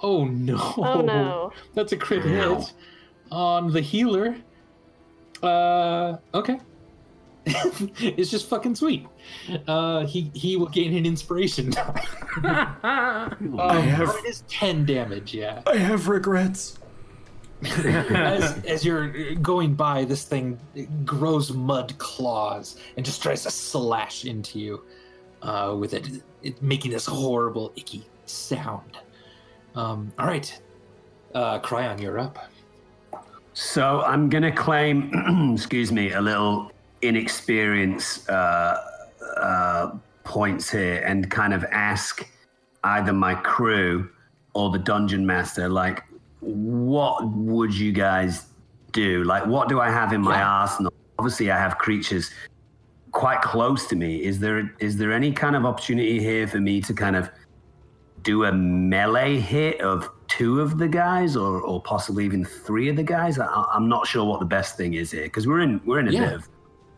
[0.00, 0.74] Oh no!
[0.76, 1.52] Oh no.
[1.74, 2.74] That's a crit hit
[3.30, 4.36] on the healer.
[5.42, 6.60] Uh, okay.
[7.46, 9.06] it's just fucking sweet.
[9.66, 12.06] Uh, he he will gain an inspiration die.
[12.42, 13.26] I
[13.58, 15.34] Um, have It is ten damage.
[15.34, 15.62] Yeah.
[15.66, 16.78] I have regrets.
[17.62, 20.58] as, as you're going by, this thing
[21.04, 24.82] grows mud claws and just tries to slash into you
[25.42, 28.98] uh, with it, it, making this horrible, icky sound.
[29.74, 30.60] Um, all right,
[31.34, 32.38] uh, Cryon, you're up.
[33.54, 35.10] So I'm gonna claim,
[35.54, 36.70] excuse me, a little
[37.08, 38.76] inexperience uh,
[39.36, 42.28] uh, points here, and kind of ask
[42.84, 44.08] either my crew
[44.54, 46.02] or the dungeon master, like,
[46.40, 48.46] what would you guys
[48.92, 49.24] do?
[49.24, 50.60] Like, what do I have in my Yeah.
[50.60, 50.92] arsenal?
[51.18, 52.30] Obviously, I have creatures
[53.12, 54.24] quite close to me.
[54.24, 57.30] Is there is there any kind of opportunity here for me to kind of
[58.22, 62.96] do a melee hit of two of the guys, or, or possibly even three of
[62.96, 63.38] the guys.
[63.38, 66.08] I, I'm not sure what the best thing is here because we're in we're in
[66.08, 66.20] a Yeah.
[66.24, 66.48] bit of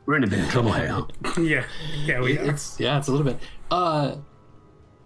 [0.07, 1.03] we're in a bit of trouble here.
[1.39, 1.65] Yeah,
[2.05, 3.39] yeah, we It- it's yeah, it's a little bit.
[3.71, 4.17] Uh,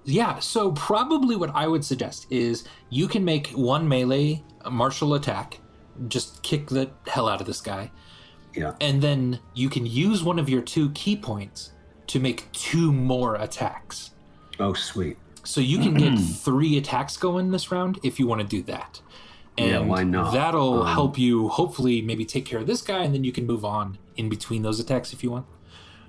[0.05, 0.39] yeah.
[0.39, 5.59] So probably what I would suggest is you can make one melee martial attack,
[6.09, 7.91] just kick the hell out of this guy,
[8.55, 8.75] Yeah.
[8.81, 11.73] and then you can use one of your two ki points
[12.09, 14.11] to make two more attacks.
[14.59, 15.17] Oh, sweet.
[15.45, 19.01] So you can get three attacks going this round if you want to do that.
[19.61, 20.33] And Yeah, why not?
[20.33, 23.47] That'll Um, help you hopefully maybe take care of this guy and then you can
[23.47, 25.47] move on in between those attacks if you want.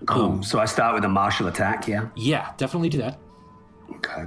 [0.06, 0.22] Cool.
[0.24, 1.88] Um, so I start with a martial attack.
[1.88, 2.08] Yeah.
[2.16, 3.20] Yeah, definitely do that.
[3.98, 4.26] Okay.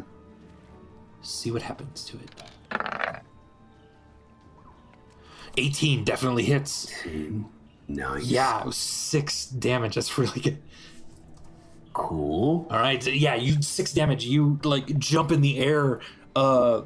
[1.23, 3.21] See what happens to it.
[5.57, 6.91] 18 definitely hits.
[7.07, 7.47] 18.
[7.89, 8.25] Nice.
[8.25, 9.95] Yeah, it was six damage.
[9.95, 10.59] That's really good.
[11.93, 12.67] Cool.
[12.71, 14.25] All right, yeah, you six damage.
[14.25, 16.01] You like jump in the air,
[16.35, 16.83] uh,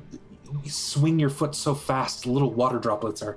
[0.66, 3.37] swing your foot so fast, little water droplets are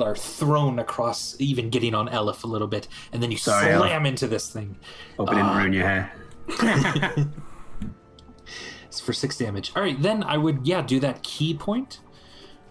[0.00, 4.06] are thrown across, even getting on Elif a little bit, and then you Sorry, slam
[4.06, 4.76] into this thing.
[5.16, 6.12] Hope I didn't ruin your hair.
[8.96, 9.72] It's for six damage.
[9.76, 12.00] All right, then I would yeah do that ki point,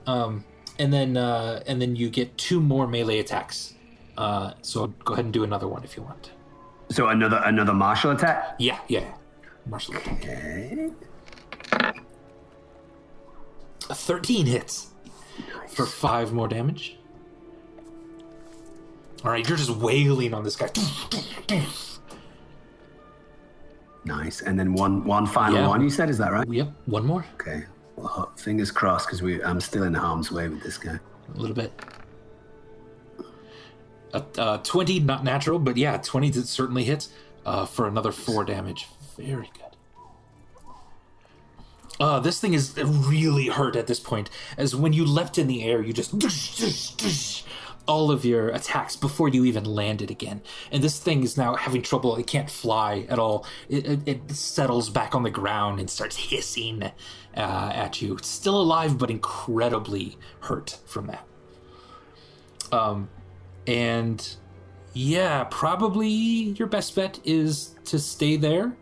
[0.08, 0.44] um,
[0.80, 3.76] and then uh, and then you get two more melee attacks.
[4.18, 6.32] Uh, so go ahead and do another one if you want.
[6.89, 8.56] So another another martial attack.
[8.58, 9.13] Yeah, yeah.
[9.68, 10.26] Martial attack.
[13.86, 13.93] Okay.
[13.93, 14.88] Thirteen hits
[15.69, 16.98] for five more damage.
[19.24, 20.69] All right, you're just wailing on this guy.
[24.06, 24.41] Nice.
[24.41, 25.67] And then one one final Yeah.
[25.67, 25.82] one.
[25.82, 26.48] You said is that right?
[26.48, 27.65] Yep, one more, Okay.
[27.95, 31.00] Well, fingers crossed because we I'm still in harm's way with this guy.
[31.34, 31.71] a little bit.
[34.13, 37.10] Uh, uh, Twenty, not natural, but yeah, twenty that certainly hits
[37.45, 38.88] uh, for another four damage.
[39.17, 39.64] Very good.
[42.00, 45.64] Uh, this thing is really hurt at this point, as when you leapt in the
[45.64, 46.14] air, you just
[47.88, 50.42] all of your attacks before you even landed again.
[50.72, 52.16] And this thing is now having trouble.
[52.16, 53.46] It can't fly at all.
[53.70, 56.92] It, it, it settles back on the ground and starts hissing uh,
[57.36, 58.16] at you.
[58.16, 61.26] It's still alive, but incredibly hurt from that.
[62.72, 63.10] Um,
[63.68, 64.36] and
[64.94, 68.76] yeah, probably your best bet is to stay there,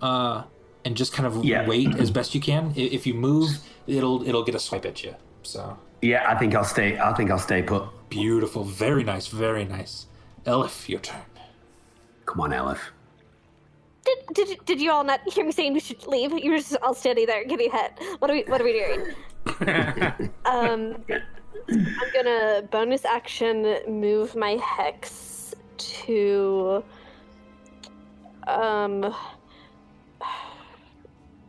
[0.00, 0.44] uh,
[0.84, 1.66] and just kind of Yeah.
[1.66, 2.72] wait as best you can.
[2.76, 3.48] If you move,
[3.86, 5.14] it'll it'll get a swipe at you.
[5.42, 6.98] So Yeah, I think I'll stay.
[6.98, 7.84] I think I'll stay put.
[8.10, 10.06] beautiful, very nice, very nice.
[10.44, 11.24] Elif, your turn.
[12.26, 12.78] Come on, Elif.
[14.04, 16.32] Did, did, you- did you all not hear me saying we should leave?
[16.44, 17.92] You were just all standing there giving head.
[18.18, 19.00] What are we what are we doing?
[20.44, 20.80] um,
[21.68, 23.56] I'm gonna bonus action
[23.88, 26.82] move my hex to
[28.46, 29.14] um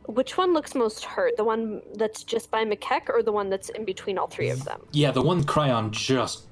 [0.05, 1.37] which one looks most hurt?
[1.37, 4.63] The one that's just by McKeck or the one that's in between all three of
[4.65, 4.81] them?
[4.91, 6.43] Yeah, the one Cryon just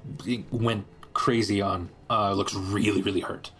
[0.50, 0.84] went
[1.14, 3.50] crazy on uh, looks really, really hurt.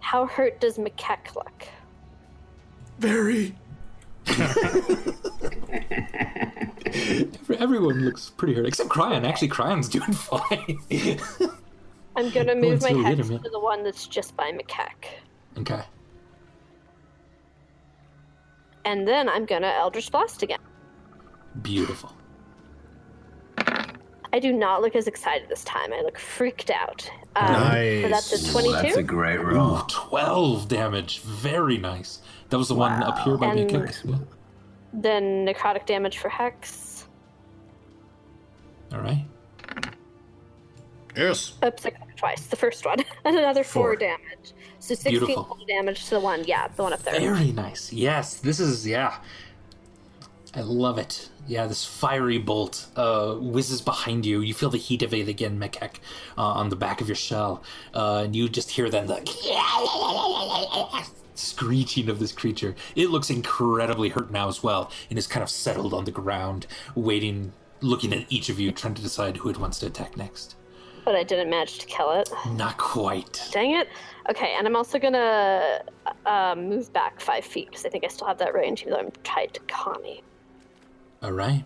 [0.00, 1.64] How hurt does McKeck look?
[2.98, 3.54] Very,
[7.58, 9.26] Everyone looks pretty hurt, except Cryon.
[9.26, 10.78] Actually, Cryon's doing fine.
[12.16, 13.42] I'm gonna move my until hex later, man.
[13.42, 15.06] to the one that's just by McKeck.
[15.58, 15.82] okay.
[18.84, 20.58] And then I'm gonna Eldritch Blast again.
[21.62, 22.12] Beautiful.
[24.32, 25.92] I do not look as excited this time.
[25.92, 27.08] I look freaked out.
[27.36, 28.52] Um, So that's a Nice.
[28.52, 28.72] 22.
[28.82, 29.76] That's a great roll.
[29.78, 31.20] Ooh, 12 damage.
[31.20, 32.20] Very nice.
[32.50, 34.04] That was the one up here by And- Mikek.
[34.04, 34.16] Yeah.
[34.92, 37.06] Then necrotic damage for Hex.
[38.92, 39.24] All right.
[41.16, 41.54] Yes.
[41.64, 42.46] Oops, I got it twice.
[42.46, 42.98] The first one.
[43.24, 43.96] and another four, Four.
[43.96, 44.52] damage.
[44.84, 45.58] So 16 Beautiful.
[45.66, 46.44] damage to the one.
[46.44, 47.18] Yeah, the one up there.
[47.18, 47.90] Very nice.
[47.90, 49.16] Yes, this is yeah.
[50.54, 51.30] I love it.
[51.48, 54.42] Yeah, this fiery bolt uh, whizzes behind you.
[54.42, 56.00] You feel the heat of it again, Mekek,
[56.36, 57.62] uh, on the back of your shell,
[57.94, 59.24] uh, and you just hear then the
[61.34, 62.76] screeching of this creature.
[62.94, 66.66] It looks incredibly hurt now as well, and is kind of settled on the ground,
[66.94, 70.56] waiting, looking at each of you, trying to decide who it wants to attack next.
[71.04, 72.30] But I didn't manage to kill it.
[72.52, 73.48] Not quite.
[73.52, 73.88] Dang it.
[74.30, 75.82] Okay, and I'm also gonna
[76.24, 79.00] uh, move back five feet because I think I still have that range, even though
[79.00, 80.22] I'm tied to Connie.
[81.22, 81.64] All right.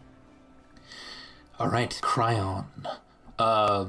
[1.59, 2.64] All right, Cryon.
[3.38, 3.87] Uh,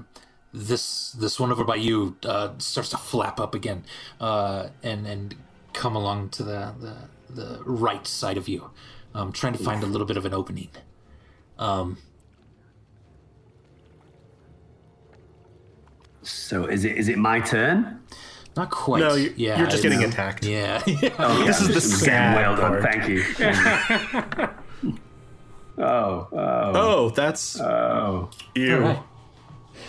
[0.54, 3.84] this this one over by you uh, starts to flap up again,
[4.20, 5.36] uh, and and
[5.74, 6.96] come along to the the,
[7.34, 8.72] the right side of you,
[9.14, 10.70] um, trying to find a little bit of an opening.
[11.58, 11.98] Um,
[16.30, 17.96] So is it is it my turn?
[18.58, 19.00] not quite.
[19.00, 20.44] No, you- yeah, you're just getting it's- attacked.
[20.46, 20.82] Yeah.
[21.20, 22.82] Oh, This is the Again, sad well done.
[22.82, 22.84] part.
[22.84, 23.24] Thank you.
[25.78, 28.30] oh, oh, Oh, that's oh.
[28.56, 28.76] you.
[28.76, 29.00] All right.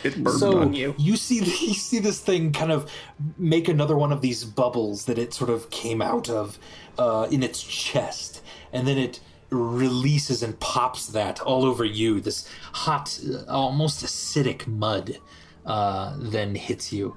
[0.05, 0.95] It burned so on you.
[0.99, 2.91] You see you see this thing kind of
[3.37, 6.59] make another one of these bubbles that it sort of came out of
[6.99, 8.41] uh, in its chest,
[8.73, 12.21] and then it releases and pops that all over you.
[12.21, 15.19] This hot, uh, almost acidic mud
[15.67, 17.17] uh, then hits you.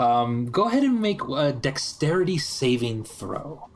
[0.00, 3.68] Um, go ahead and make a dexterity saving throw.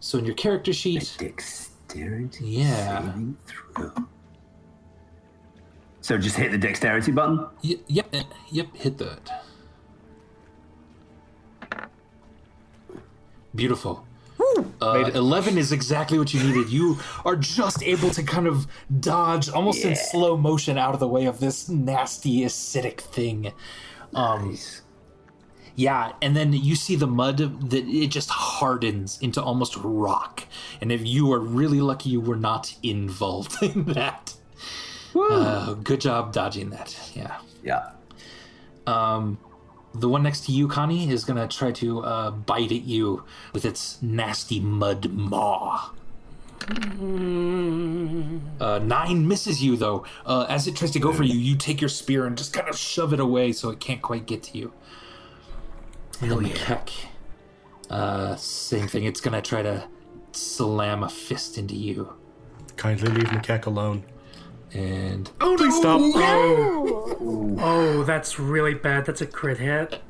[0.00, 3.00] So in your character sheet, Dexterity Yeah.
[3.02, 3.92] saving throw.
[6.00, 7.46] So just hit the dexterity button.
[7.62, 9.44] Y- yep, eh, yep, hit that.
[13.54, 14.06] Beautiful.
[14.82, 16.70] Uh, 11 is exactly what you needed.
[16.70, 18.66] You are just able to kind of
[19.00, 23.52] dodge almost in slow motion out of the way of this nasty acidic thing.
[24.14, 24.82] Um, Nice.
[25.76, 30.44] yeah, and then you see the mud that it just hardens into almost rock.
[30.80, 34.34] And if you are really lucky, you were not involved in that.
[35.14, 36.96] Uh, good job dodging that.
[37.14, 37.36] Yeah.
[37.62, 37.90] Yeah.
[38.86, 39.38] Um,
[39.94, 43.64] the one next to you, Connie, is gonna try to uh, bite at you with
[43.64, 45.90] its nasty mud maw.
[48.60, 50.04] Uh, nine misses you though.
[50.24, 52.68] Uh, as it tries to go for you, you take your spear and just kind
[52.68, 54.72] of shove it away so it can't quite get to you.
[56.20, 56.90] And then Mekek,
[57.88, 59.04] uh, same thing.
[59.04, 59.88] It's gonna try to
[60.32, 62.14] slam a fist into you.
[62.76, 64.04] Kindly leave McKeck alone.
[64.72, 66.00] And Oh, please stop.
[67.62, 69.04] Oh, that's really bad.
[69.06, 70.00] That's a crit hit.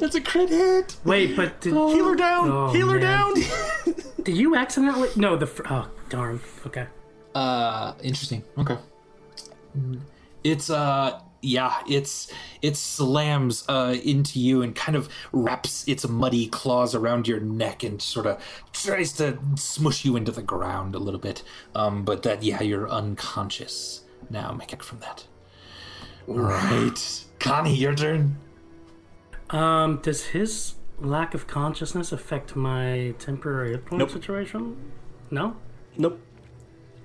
[0.00, 0.96] that's a crit hit.
[1.04, 2.50] Wait, but did, Heal her down.
[2.50, 3.34] Oh, Heal her man.
[3.34, 3.94] down.
[4.22, 5.08] did you accidentally?
[5.16, 5.46] No, the.
[5.46, 6.40] Fr- oh, darn.
[6.66, 6.86] Okay.
[7.34, 8.42] Uh, interesting.
[8.58, 8.76] Okay.
[10.42, 12.30] It's uh, yeah, it's
[12.62, 17.82] it slams uh into you and kind of wraps its muddy claws around your neck
[17.82, 21.42] and sort of tries to smush you into the ground a little bit.
[21.74, 24.52] Um, but that yeah, you're unconscious now.
[24.52, 25.24] Make it from that.
[26.28, 28.36] All right, Connie, your turn.
[29.50, 34.10] Um, does his lack of consciousness affect my temporary hit point Nope.
[34.10, 34.76] situation?
[35.30, 35.56] No.
[35.96, 36.20] Nope.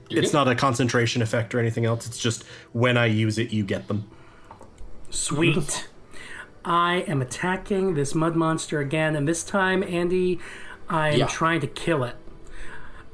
[0.10, 0.38] You're it's good.
[0.38, 2.06] not a concentration effect or anything else.
[2.06, 4.08] It's just when I use it, you get them.
[5.16, 5.88] Sweet.
[6.64, 10.40] I am attacking this mud monster again, and this time, Andy,
[10.90, 11.28] I am Yeah.
[11.28, 12.16] trying to kill it.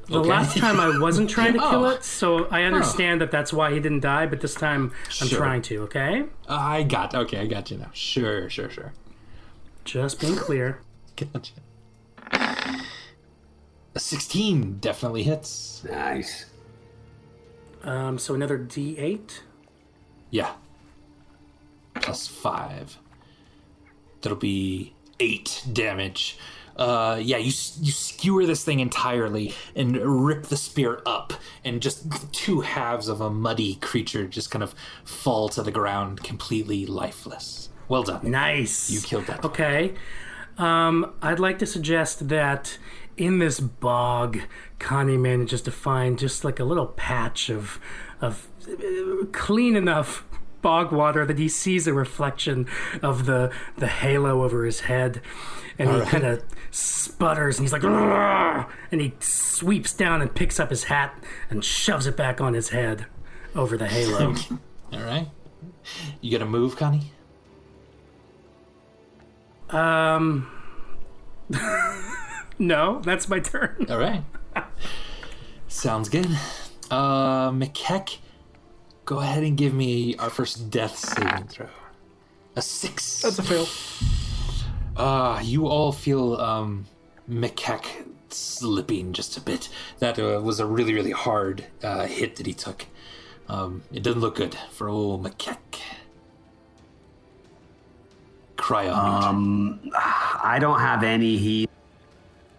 [0.08, 0.30] The Okay.
[0.30, 1.89] last time I wasn't trying to kill Oh.
[1.89, 4.91] it, so I understand that that's why he didn't die, but this time
[5.22, 5.38] I'm Sure.
[5.38, 6.26] trying to, okay?
[6.49, 7.39] I got okay.
[7.39, 7.89] I got you now.
[7.93, 8.93] Sure, sure, sure.
[9.86, 10.80] Just being clear.
[11.16, 11.54] Gotcha.
[13.93, 15.84] A sixteen definitely hits.
[15.89, 16.45] Nice.
[17.84, 19.41] Um, so another D8.
[20.30, 20.52] Yeah.
[21.95, 22.97] Plus five.
[24.21, 26.37] That'll be eight damage.
[26.75, 31.33] Uh, yeah, you you skewer this thing entirely and rip the spear up,
[31.63, 34.73] and just two halves of a muddy creature just kind of
[35.03, 37.69] fall to the ground, completely lifeless.
[37.87, 38.31] Well done.
[38.31, 38.89] Nice.
[38.89, 39.43] You killed that.
[39.43, 39.93] Okay.
[40.57, 42.77] Um, I'd like to suggest that
[43.17, 44.39] in this bog,
[44.79, 47.79] Connie manages to find just like a little patch of
[48.21, 50.23] of uh, clean enough
[50.62, 52.68] bog water that he sees a reflection
[53.01, 55.22] of the the halo over his head,
[55.78, 56.07] and he right.
[56.07, 60.86] kind of sputters and he's like, "Argh!" and he sweeps down and picks up his
[60.86, 61.18] hat
[61.49, 63.05] and shoves it back on his head
[63.55, 64.36] over the halo.
[64.93, 65.28] All right.
[66.22, 67.12] You gonna move, Connie?
[69.70, 70.51] um,
[72.59, 73.88] no, that's my turn.
[73.89, 74.24] All right.
[75.68, 76.28] Sounds good.
[76.89, 78.18] Uh, McKeck,
[79.12, 81.68] go ahead and give me our first death saving throw.
[82.55, 83.24] A six.
[83.24, 83.68] That's a fail.
[84.95, 86.86] Uh, you all feel um,
[87.30, 87.84] McKeck
[88.30, 89.68] slipping just a bit.
[89.99, 92.86] That uh, was a really, really hard uh, hit that he took.
[93.49, 95.82] Um, it doesn't look good for old McKeck.
[98.55, 98.93] Cryon.
[98.93, 101.70] Um, I don't have any heat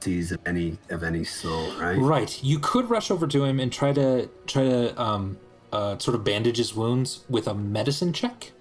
[0.05, 1.97] He's of any of any sort, right?
[1.97, 2.43] Right.
[2.43, 5.39] You could rush over to him and try to try to um
[5.73, 8.53] uh sort of bandages wounds with a medicine check.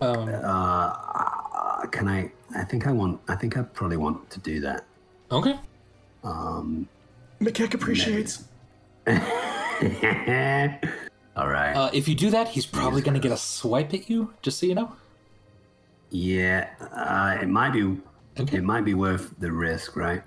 [0.00, 2.32] Um Uh, can I?
[2.56, 3.20] I think I want.
[3.28, 4.84] I think I probably want to do that.
[5.30, 5.58] okay.
[6.22, 6.88] Um,
[7.40, 8.44] McKeck appreciates.
[11.36, 11.72] all right.
[11.74, 14.58] Uh if you do that, he's probably going to get a swipe at you, just
[14.58, 14.92] so you know.
[16.10, 17.82] yeah, uh, it might be.
[18.40, 18.56] Okay.
[18.58, 20.22] It might be worth the risk, right?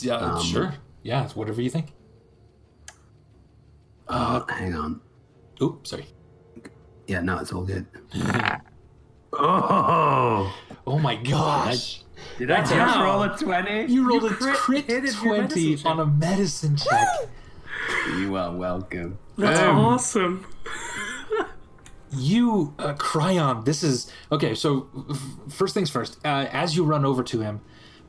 [0.00, 0.74] Yeah, Um, sure.
[1.02, 1.92] Yeah, it's whatever you think.
[4.08, 5.00] Uh, hang on.
[5.62, 6.06] Oop, sorry.
[7.06, 7.86] Yeah, no, it's all good.
[9.32, 10.54] oh,
[10.86, 12.02] Oh my gosh.
[12.38, 13.04] did I just Wow.
[13.04, 13.92] roll a twenty?
[13.92, 17.08] You rolled a crit crit, 20 on a medicine check.
[18.18, 19.18] You are welcome.
[19.36, 20.46] That's Um, awesome.
[22.12, 27.04] you uh, cryon this is okay so f- first things first uh, as you run
[27.04, 27.60] over to him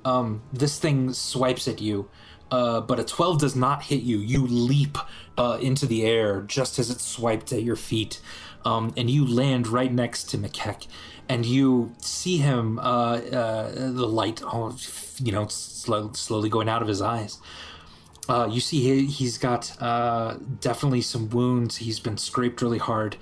[0.08, 2.10] um, this thing swipes at you
[2.50, 4.98] uh, but a 12 does not hit you you leap
[5.38, 8.22] uh, into the air just as it swiped at your feet
[8.64, 10.88] um, and you land right next to McKeck
[11.28, 14.78] and you see him uh, uh, the light oh,
[15.22, 17.40] you know slow, slowly going out of his eyes
[18.30, 21.78] uh, you see he, he's got uh, definitely some wounds.
[21.78, 23.16] He's been scraped really hard.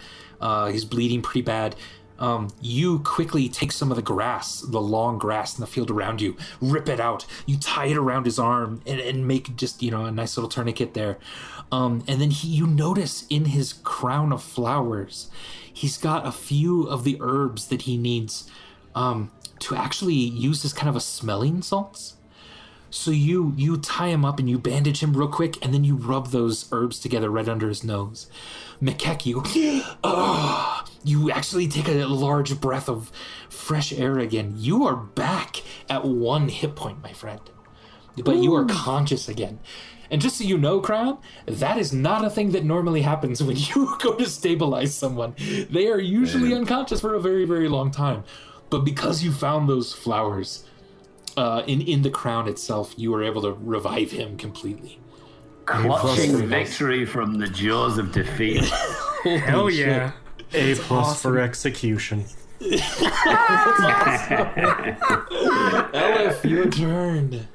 [0.72, 1.76] He's bleeding pretty bad.
[2.20, 6.22] Um, you quickly take some of the grass, the long grass in the field around
[6.22, 7.26] you, rip it out.
[7.46, 10.50] You tie it around his arm and, and make just you know a nice little
[10.50, 11.18] tourniquet there.
[11.72, 15.30] Um, and then he, you notice in his crown of flowers,
[15.72, 18.50] he's got a few of the herbs that he needs
[18.94, 22.16] um, to actually use as kind of a smelling salts.
[22.96, 25.96] So you you tie him up and you bandage him real quick, and then you
[25.96, 28.28] rub those herbs together right under his nose.
[28.82, 29.44] McKeck, you,
[30.02, 33.12] ah, you actually take a large breath of
[33.50, 34.54] fresh air again.
[34.56, 37.42] You are back at one hit point, my friend,
[38.24, 39.60] but you are conscious again.
[40.10, 41.18] And just so you know, Crown,
[41.48, 45.36] that is not a thing that normally happens when you go to stabilize someone.
[45.70, 48.24] They are usually unconscious for a very, very long time.
[48.70, 50.64] But because you found those flowers,
[51.38, 55.00] uh, in in the crown itself, you were able to revive him completely.
[55.66, 58.64] Clutching victory from the jaws of defeat.
[59.24, 59.88] Hell Holy shit.
[59.88, 60.12] yeah.
[60.54, 62.26] A plus for execution.
[65.94, 67.48] Elif, your turn.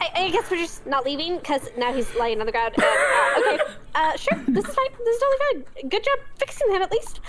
[0.00, 2.74] I, I guess we're just not leaving because now he's lying on the ground.
[2.76, 3.58] And, uh, okay,
[3.94, 4.86] uh, sure, this is fine.
[5.04, 5.88] This is totally fine.
[5.90, 7.20] Good job fixing him at least.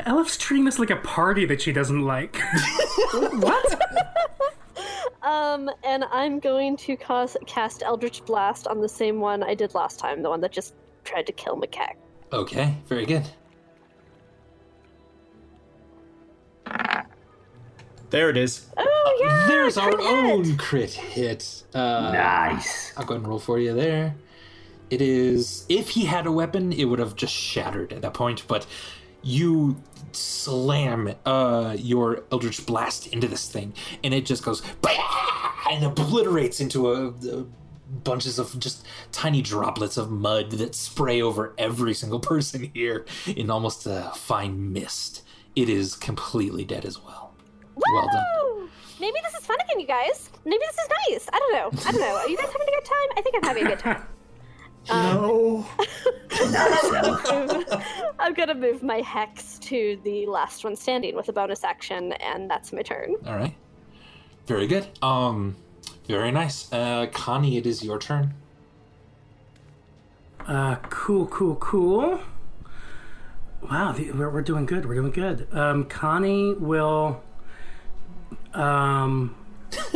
[0.00, 2.40] Elif's treating this like a party that she doesn't like.
[3.12, 3.80] What?
[5.22, 9.74] Um, and I'm going to cause, cast Eldritch Blast on the same one I did
[9.74, 10.74] last time, the one that just
[11.04, 11.94] tried to kill McKeck.
[12.32, 13.24] Okay, very good.
[18.10, 18.66] There it is.
[18.76, 20.00] Oh yeah, There's our hit.
[20.00, 21.62] own crit hit.
[21.74, 22.92] Uh, nice.
[22.96, 24.14] I'll go ahead and roll for you there.
[24.90, 25.64] It is.
[25.68, 28.44] If he had a weapon, it would have just shattered at that point.
[28.46, 28.66] But
[29.22, 29.76] you
[30.12, 34.62] slam uh, your Eldritch Blast into this thing, and it just goes
[35.70, 37.46] and obliterates into a, a
[38.04, 43.50] bunches of just tiny droplets of mud that spray over every single person here in
[43.50, 45.22] almost a fine mist.
[45.54, 47.34] It is completely dead as well.
[47.74, 48.68] Well done.
[49.00, 50.30] Maybe this is fun again, you guys.
[50.44, 51.28] Maybe this is nice.
[51.32, 51.80] I don't know.
[51.86, 52.14] I don't know.
[52.16, 53.08] Are you guys having a good time?
[53.16, 54.06] I think I'm having a good time.
[54.88, 55.66] No.
[58.18, 62.50] I'm gonna move my hex to the last one standing with a bonus action, and
[62.50, 63.14] that's my turn.
[63.26, 63.54] All right.
[64.46, 64.86] Very good.
[65.02, 65.56] Um,
[66.06, 66.72] very nice.
[66.72, 68.34] Uh, Connie, it is your turn.
[70.46, 72.20] Uh, cool, cool, cool.
[73.70, 74.86] Wow, the, we're, we're doing good.
[74.86, 75.46] We're doing good.
[75.52, 77.22] Um, Connie will
[78.54, 79.34] um,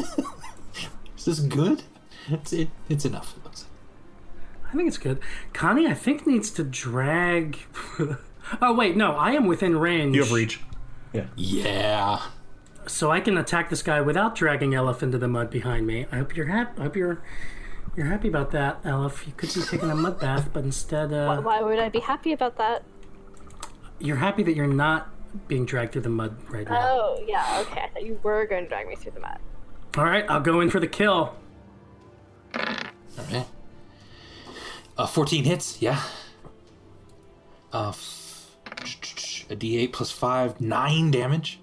[1.16, 1.82] Is this good?
[2.28, 3.34] It's it, it's enough.
[4.72, 4.74] It looks.
[4.74, 5.20] I think it's good.
[5.52, 7.58] Connie, I think needs to drag.
[8.62, 10.14] oh wait, no, I am within range.
[10.16, 10.60] You have reach.
[11.12, 11.26] Yeah.
[11.36, 12.22] Yeah.
[12.86, 16.06] so I can attack this guy without dragging Elif into the mud behind me.
[16.12, 16.80] I hope you're happy.
[16.80, 17.22] I hope you're
[17.96, 19.26] you're happy about that, Elif.
[19.26, 22.32] You could be taking a mud bath, but instead, uh, Why would I be happy
[22.32, 22.82] about that?
[23.98, 25.08] you're happy that you're not
[25.48, 26.78] being dragged through the mud right now.
[26.78, 27.80] Oh, yeah, okay.
[27.80, 29.38] I thought you were going to drag me through the mud.
[29.96, 31.34] All right, I'll go in for the kill.
[32.54, 33.46] All right.
[34.98, 35.80] Uh, 14 hits.
[35.82, 36.00] Yeah.
[37.72, 38.56] Uh, f-
[39.50, 41.60] a D8 plus five, nine damage.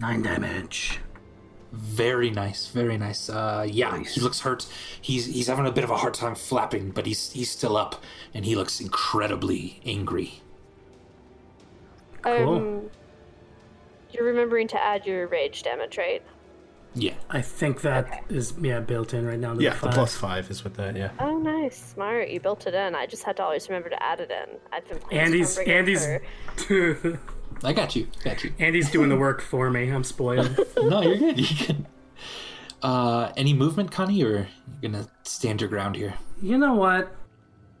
[0.00, 0.98] Nine damage.
[1.72, 3.30] Very nice, very nice.
[3.30, 4.14] Uh, yeah, Nice.
[4.14, 4.66] he looks hurt.
[5.00, 8.02] He's he's having a bit of a hard time flapping, but he's he's still up,
[8.34, 10.42] and he looks incredibly angry.
[12.20, 12.56] Cool.
[12.56, 12.90] Um,
[14.10, 16.22] you're remembering to add your rage damage, right?
[16.94, 17.14] Yeah.
[17.30, 19.54] I think that is yeah built in right now.
[19.54, 19.94] Yeah, the, the five.
[19.94, 21.10] plus is with that, yeah.
[21.18, 21.92] Oh, nice.
[21.94, 22.28] Smart.
[22.28, 22.94] You built it in.
[22.94, 24.56] I just had to always remember to add it in.
[24.72, 26.06] I've been Andy's Andy's
[27.64, 28.08] I got you.
[28.24, 28.52] Got you.
[28.58, 29.88] Andy's doing the work for me.
[29.90, 30.58] I'm spoiled.
[30.76, 31.38] No, you're good.
[31.38, 31.86] You're good.
[32.82, 34.48] Uh, any movement, Connie, or
[34.80, 36.14] you're gonna stand your ground here?
[36.42, 37.14] You know what?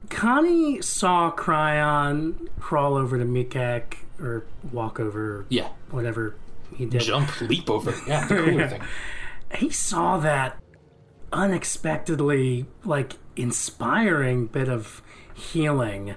[0.08, 5.68] Connie saw Cryon crawl over to Mikak or walk over, Yeah.
[5.90, 6.36] whatever
[6.76, 7.00] he did.
[7.00, 7.94] Jump, leap over.
[8.06, 8.82] Yeah, the cooler thing.
[9.54, 10.58] He saw that
[11.30, 15.02] unexpectedly, like, inspiring bit of
[15.34, 16.14] healing.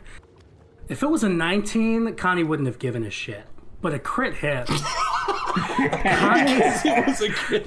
[0.88, 3.46] If it was a 19, Connie wouldn't have given a shit.
[3.82, 4.68] But a crit hit.
[5.56, 6.60] Connie,
[7.06, 7.66] was a crit.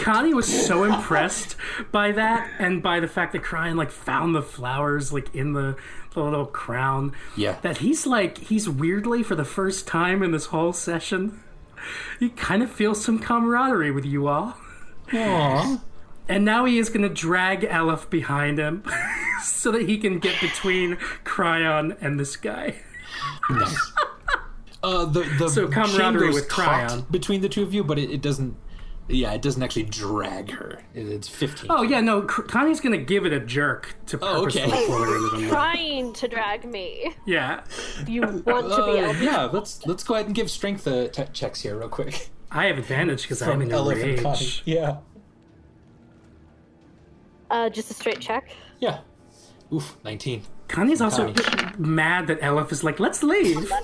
[0.00, 1.56] Connie was so impressed
[1.90, 5.76] by that and by the fact that Cryon like found the flowers like in the,
[6.14, 7.12] the little crown.
[7.36, 7.56] Yeah.
[7.62, 11.40] That he's like he's weirdly for the first time in this whole session,
[12.18, 14.56] he kind of feels some camaraderie with you all.
[15.08, 15.80] Aww.
[16.28, 18.84] And now he is gonna drag Elif behind him
[19.42, 22.76] so that he can get between Cryon and this guy.
[23.50, 23.92] Nice.
[24.82, 27.10] Uh, the the So camaraderie with Cryon.
[27.10, 28.56] between the two of you, but it, it doesn't.
[29.12, 30.82] Yeah, it doesn't actually drag her.
[30.94, 31.70] It's fifteen.
[31.70, 34.86] Oh yeah, no, Cr- Connie's gonna give it a jerk to Oh, purposefully okay.
[34.86, 35.50] pull her into the mud.
[35.50, 37.12] trying to drag me.
[37.26, 37.62] Yeah.
[38.06, 41.08] You want to be Uh, able yeah, let's let's go ahead and give strength uh,
[41.08, 42.30] t- checks here real quick.
[42.52, 44.38] I have advantage because I'm in a Elephant Connie.
[44.38, 44.62] rage.
[44.64, 44.96] Yeah,
[47.50, 48.50] Uh, just a straight check.
[48.78, 49.00] yeah.
[49.72, 50.42] Oof, nineteen.
[50.68, 51.74] Connie's also Connie.
[51.78, 53.70] mad that Elif is like, let's leave.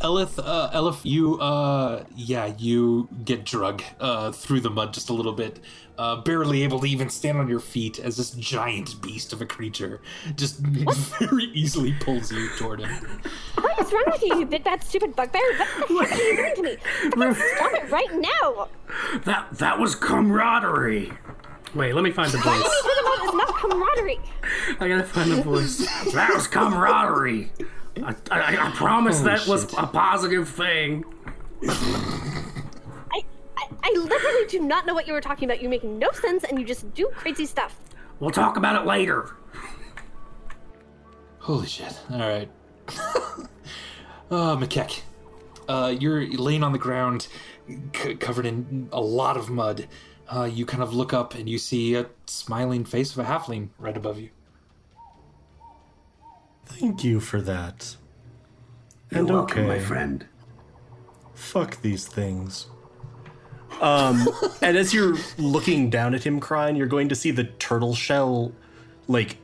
[0.00, 5.12] Elith, uh, Elif, you, uh, yeah, you get drug uh, through the mud just a
[5.12, 5.60] little bit,
[5.98, 9.46] uh, barely able to even stand on your feet as this giant beast of a
[9.46, 10.00] creature
[10.36, 10.58] just
[11.18, 13.20] very easily pulls you toward him.
[13.60, 15.42] What is wrong with you, you big that stupid bugbear?
[15.88, 17.34] What the heck are you doing to me?
[17.56, 18.68] Stop it right now!
[19.24, 21.12] that that was camaraderie.
[21.74, 22.54] Wait, let me find the voice.
[22.54, 24.20] Through the mud is not camaraderie.
[24.80, 25.78] I gotta find the voice.
[26.12, 27.50] That was camaraderie.
[27.96, 31.04] I, I, I promise Holy that was a positive thing.
[31.68, 33.22] I,
[33.56, 35.62] I, I literally do not know what you were talking about.
[35.62, 37.78] You make no sense and you just do crazy stuff.
[38.20, 39.36] We'll talk about it later.
[41.38, 41.98] Holy shit.
[42.10, 42.48] All right.
[44.30, 45.02] uh, McKeck,
[45.68, 47.28] uh, you're laying on the ground,
[47.94, 49.88] c- covered in a lot of mud.
[50.32, 53.68] Uh, you kind of look up and you see a smiling face of a halfling
[53.78, 54.30] right above you.
[56.66, 57.96] Thank you for that.
[59.10, 59.68] You're And welcome, okay.
[59.68, 60.26] my friend.
[61.34, 62.66] Fuck these things.
[63.80, 64.26] Um,
[64.62, 68.52] and as you're looking down at him crying, you're going to see the turtle shell
[69.08, 69.36] like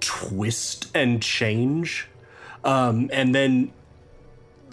[0.00, 2.08] twist and change.
[2.64, 3.72] Um, and then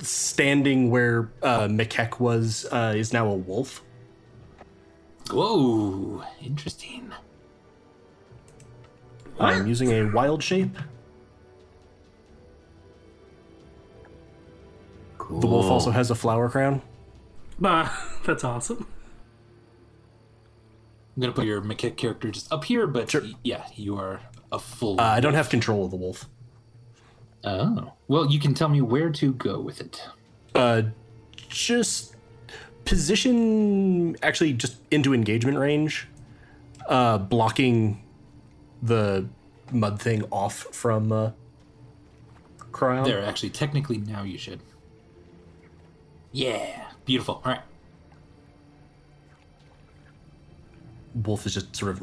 [0.01, 3.83] standing where uh, Mikek was uh, is now a wolf.
[5.31, 7.11] Whoa, interesting.
[9.39, 10.77] I'm using a wild shape.
[15.27, 15.39] Cool.
[15.39, 16.81] The wolf also has a flower crown.
[17.59, 17.89] Bah,
[18.25, 18.85] that's awesome.
[21.15, 24.19] I'm gonna put your McKeck character just up here, but y- yeah, you are
[24.51, 24.99] a full.
[24.99, 26.27] Uh, I don't have control of the wolf.
[27.43, 30.03] oh, well, you can tell me where to go with it.
[30.53, 30.83] Uh,
[31.49, 32.15] just
[32.83, 36.07] position actually just into engagement range,
[36.89, 38.03] uh, blocking
[38.83, 39.27] the
[39.71, 41.31] mud thing off from uh,
[42.71, 43.05] Cryon.
[43.05, 44.59] There, actually, technically, now you should.
[46.35, 47.41] Yeah, beautiful.
[47.45, 47.61] All right.
[51.23, 52.01] Wolf is just sort of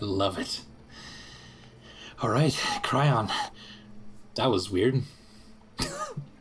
[0.00, 0.60] Love it.
[2.22, 2.52] All right,
[2.84, 3.32] Cryon.
[4.36, 5.02] That was weird.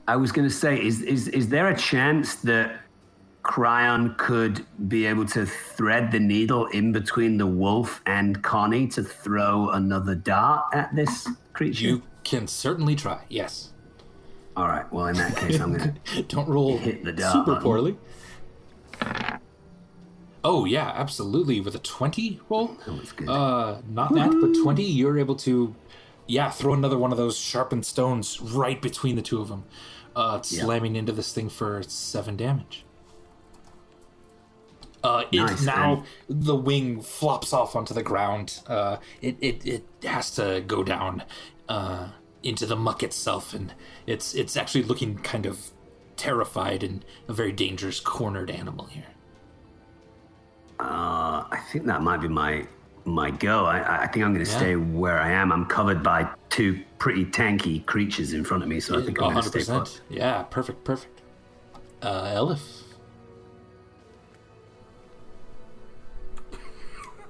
[0.07, 2.80] I was going to say, is is is there a chance that
[3.43, 9.01] Cryon could be able to thread the needle in between the wolf and Connie to
[9.01, 11.84] throw another dart at this creature?
[11.84, 13.23] You can certainly try.
[13.28, 13.71] Yes.
[14.58, 14.91] All right.
[14.91, 15.93] Well, in that case, I'm gonna.
[16.28, 17.62] Don't roll Hit the super button.
[17.64, 17.97] poorly.
[20.43, 21.60] Oh yeah, absolutely.
[21.62, 23.30] With a twenty roll, That was good.
[23.30, 25.76] uh, not that, but twenty, you're able to,
[26.26, 29.66] yeah, throw another one of those sharpened stones right between the two of them,
[30.16, 32.84] uh, slamming into this thing for seven damage.
[35.03, 38.60] Uh, it Nice, now the wing flops off onto the ground.
[38.68, 41.24] Uh, it, it it has to go down
[41.70, 42.10] uh,
[42.48, 43.74] into the muck itself, and
[44.06, 45.72] it's it's actually looking kind of
[46.16, 49.06] terrified and a very dangerous cornered animal here.
[50.80, 52.66] Uh, I think that might be my
[53.04, 53.66] my go.
[53.66, 54.58] I, I think I'm going to Yeah.
[54.58, 55.52] stay where I am.
[55.52, 59.32] I'm covered by two pretty tanky creatures in front of me, so I think I'm
[59.34, 60.02] going to stay put.
[60.10, 61.22] Yeah, perfect, perfect.
[62.02, 62.84] Uh, Elif.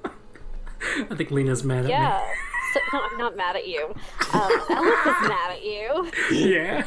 [1.11, 1.91] I think Lena's mad at me.
[1.91, 2.21] Yeah.
[2.73, 3.85] So, no, I'm not mad at you.
[4.33, 6.11] Um, Elif is mad at you.
[6.31, 6.85] Yeah.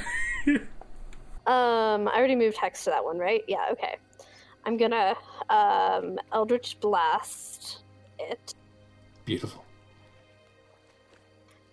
[1.46, 3.42] Um, I already moved hex to that one, right?
[3.48, 3.96] Yeah, okay.
[4.64, 5.14] I'm gonna
[5.48, 7.82] um Eldritch Blast
[8.18, 8.54] it.
[9.24, 9.64] Beautiful.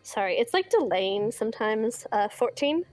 [0.03, 2.07] Sorry, it's like delaying sometimes.
[2.11, 2.85] Uh, 14.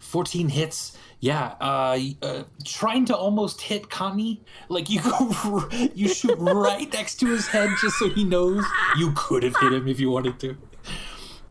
[0.00, 0.96] 14 hits.
[1.20, 4.42] Yeah, uh, uh, trying to almost hit Connie.
[4.68, 8.64] Like you go, you shoot right next to his head just so he knows
[8.96, 10.56] you could have hit him if you wanted to.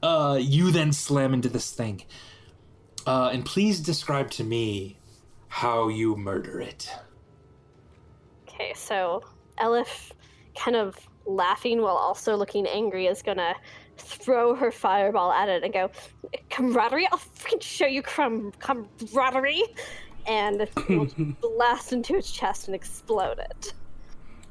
[0.01, 2.03] Uh, you then slam into this thing.
[3.05, 4.97] Uh, and please describe to me
[5.47, 6.91] how you murder it.
[8.47, 9.23] Okay, so
[9.59, 10.11] Elif,
[10.55, 13.55] kind of laughing while also looking angry, is gonna
[13.97, 15.89] throw her fireball at it and go,
[16.49, 17.07] camaraderie?
[17.11, 19.63] I'll freaking show you cram- camaraderie!
[20.25, 21.07] And will
[21.41, 23.73] blast into its chest and explode it.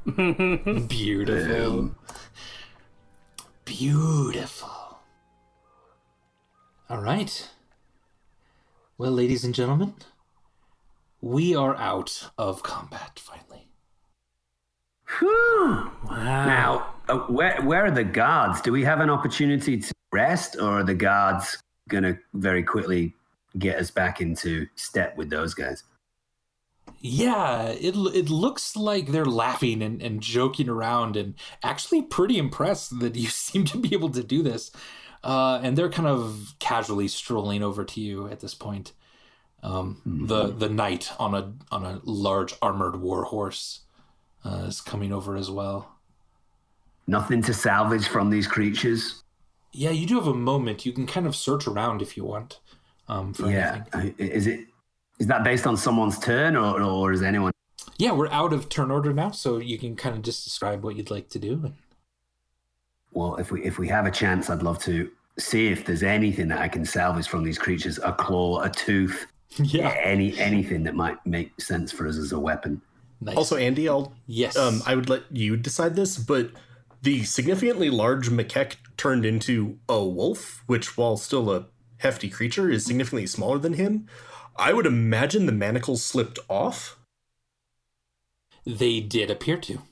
[0.88, 1.94] Beautiful.
[3.64, 5.00] Beautiful.
[6.88, 7.50] All right.
[8.96, 9.94] Well, ladies and gentlemen,
[11.20, 13.68] we are out of combat finally.
[15.18, 15.90] Whew.
[16.08, 16.46] Wow.
[16.46, 18.60] Now, uh, where where are the guards?
[18.60, 23.14] Do we have an opportunity to rest, or are the guards going to very quickly
[23.58, 25.84] get us back into step with those guys?
[27.00, 32.98] Yeah, it it looks like they're laughing and, and joking around and actually pretty impressed
[33.00, 34.70] that you seem to be able to do this.
[35.22, 38.92] Uh, and they're kind of casually strolling over to you at this point.
[39.62, 43.80] Um, The the knight on a on a large armored war horse
[44.44, 45.95] uh, is coming over as well.
[47.06, 49.22] Nothing to salvage from these creatures.
[49.72, 50.84] Yeah, you do have a moment.
[50.86, 52.60] You can kind of search around if you want
[53.08, 54.14] um, for Yeah, anything.
[54.18, 54.60] Is it
[55.18, 57.52] is that based on someone's turn, or or is anyone?
[57.98, 60.96] Yeah, we're out of turn order now, so you can kind of just describe what
[60.96, 61.72] you'd like to do.
[63.12, 66.48] Well, if we if we have a chance, I'd love to see if there's anything
[66.48, 69.26] that I can salvage from these creatures: a claw, a tooth,
[69.56, 72.82] yeah, any anything that might make sense for us as a weapon.
[73.20, 73.36] nice.
[73.36, 74.56] Also, Andy, I'll yes.
[74.56, 76.50] um, I would let you decide this, but
[77.02, 81.66] the significantly large macaque turned into a wolf, which, while still a
[81.98, 84.06] hefty creature, is significantly smaller than him.
[84.56, 86.98] I would imagine the manacles slipped off.
[88.64, 89.82] They did appear to.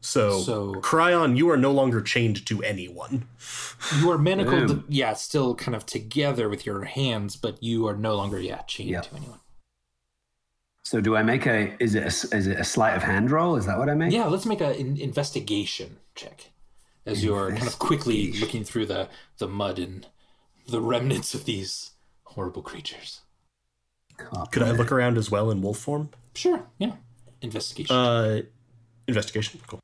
[0.00, 3.26] So, So- Cryon, you are no longer chained to anyone.
[3.98, 4.84] You are manacled, Boom.
[4.88, 8.90] yeah, still kind of together with your hands, but you are no longer, yeah, chained
[8.90, 9.00] Yeah.
[9.00, 9.40] to anyone.
[10.84, 11.74] So, do I make a?
[11.82, 13.56] Is it a, is it a sleight of hand roll?
[13.56, 14.12] Is that what I make?
[14.12, 16.50] Yeah, let's make an investigation check
[17.06, 19.08] as you are kind of quickly looking through the,
[19.38, 20.06] the mud and
[20.68, 21.90] the remnants of these
[22.24, 23.20] horrible creatures.
[24.52, 26.10] Could I look around as well in wolf form?
[26.34, 26.92] Sure, yeah.
[27.42, 27.94] Investigation.
[27.94, 28.42] Uh,
[29.06, 29.60] investigation.
[29.66, 29.80] Cool.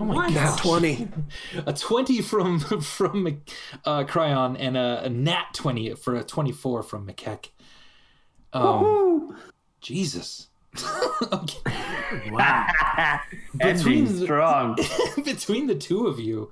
[0.00, 0.58] Oh my Nat god.
[0.58, 1.08] 20.
[1.66, 3.26] a 20 from from
[3.84, 7.50] uh, Cryon and a, a nat 20 for a 24 from McKeck.
[8.52, 9.36] Um,
[9.80, 10.48] Jesus.
[11.32, 11.58] okay.
[13.60, 14.78] Ending Between the- strong.
[15.24, 16.50] Between the two of you,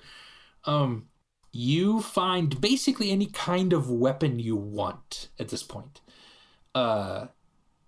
[0.65, 1.07] um,
[1.53, 6.01] you find basically any kind of weapon you want at this point.
[6.75, 7.27] Uh,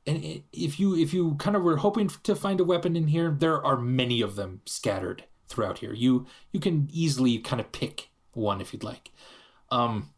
[0.07, 3.31] and if you if you kind of were hoping to find a weapon in here,
[3.31, 5.93] there are many of them scattered throughout here.
[5.93, 9.11] You you can easily kind of pick one if you'd like.
[9.71, 10.11] Um,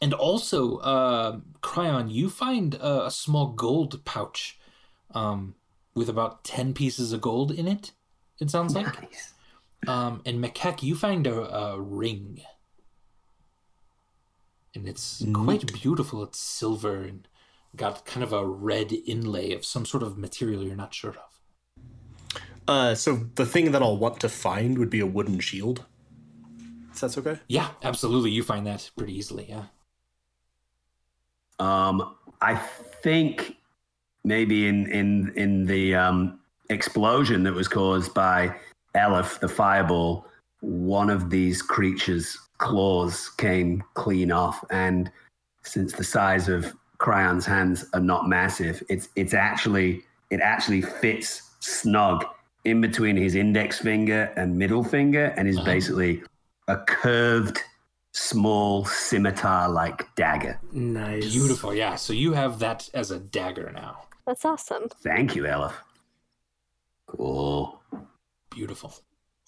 [0.00, 4.58] and also, uh, Cryon, you find a, a small gold pouch,
[5.14, 5.54] um,
[5.94, 7.92] with about ten pieces of gold in it.
[8.40, 8.86] It sounds like.
[9.88, 12.42] Um, and McKeck, you find a, a ring.
[14.76, 16.22] and it's quite beautiful.
[16.22, 17.26] It's silver and
[17.74, 21.35] got kind of a red inlay of some sort of material you're not sure of.
[22.68, 25.84] Uh, so the thing that I'll want to find would be a wooden shield.
[26.92, 27.38] If that's okay.
[27.48, 28.30] Yeah, absolutely.
[28.30, 29.46] You find that pretty easily.
[29.48, 29.64] Yeah.
[31.58, 33.56] Um, I think
[34.24, 36.40] maybe in in in the um,
[36.70, 38.54] explosion that was caused by
[38.94, 40.26] Elif, the fireball,
[40.60, 45.10] one of these creatures' claws came clean off, and
[45.62, 51.42] since the size of Cryon's hands are not massive, it's it's actually it actually fits
[51.60, 52.24] snug
[52.66, 55.64] in between his index finger and middle finger, and is uh-huh.
[55.64, 56.22] basically
[56.68, 57.62] a curved,
[58.12, 60.58] small scimitar-like dagger.
[60.72, 61.32] Nice.
[61.32, 61.72] Beautiful.
[61.72, 61.94] Yeah.
[61.94, 64.02] So you have that as a dagger now.
[64.26, 64.88] That's awesome.
[65.02, 65.72] Thank you, Elif.
[67.06, 67.80] Cool.
[68.50, 68.92] Beautiful.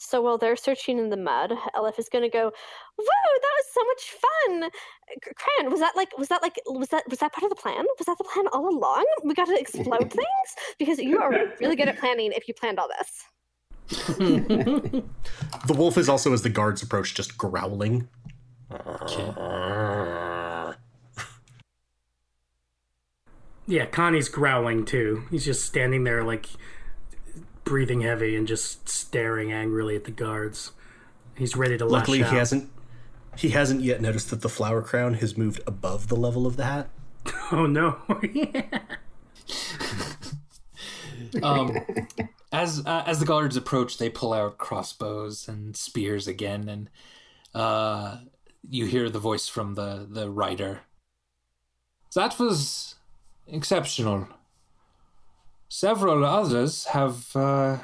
[0.00, 2.52] So while they're searching in the mud, Elif is gonna go,
[2.96, 3.04] "Whoa,
[3.42, 4.70] that was so much fun!"
[5.24, 7.60] C- Cran, was that like, was that like, was that was that part of the
[7.60, 7.84] plan?
[7.98, 9.04] Was that the plan all along?
[9.24, 12.32] We got to explode things because you are really good at planning.
[12.32, 13.24] If you planned all this,
[14.16, 18.08] The wolf is also, as the guards approach, just growling.
[23.66, 25.24] Yeah, Connie's growling too.
[25.30, 26.46] He's just standing there, like
[27.68, 30.72] breathing heavy and just staring angrily at the guards.
[31.36, 32.30] He's ready to lash Luckily, out.
[32.30, 32.70] he hasn't.
[33.36, 36.64] He hasn't yet noticed that the flower crown has moved above the level of the
[36.64, 36.88] hat.
[37.52, 37.98] Oh no!
[41.42, 41.76] Um,
[42.52, 46.90] as uh, as the guards approach, they pull out crossbows and spears again, and
[47.54, 48.18] uh,
[48.68, 50.80] you hear the voice from the the rider.
[52.14, 52.94] That was
[53.46, 54.28] exceptional.
[55.68, 57.78] Several others have uh,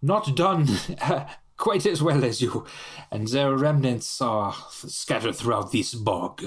[0.00, 0.68] not done
[1.56, 2.64] quite as well as you,
[3.10, 6.42] and their remnants are scattered throughout this bog.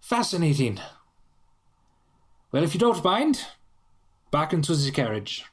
[0.00, 0.80] Fascinating.
[2.52, 3.44] Well, if you don't mind,
[4.30, 5.44] back into the carriage.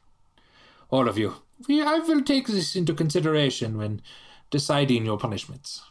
[0.89, 1.35] All of you.
[1.67, 4.01] We, I will take this into consideration when
[4.49, 5.81] deciding your punishments.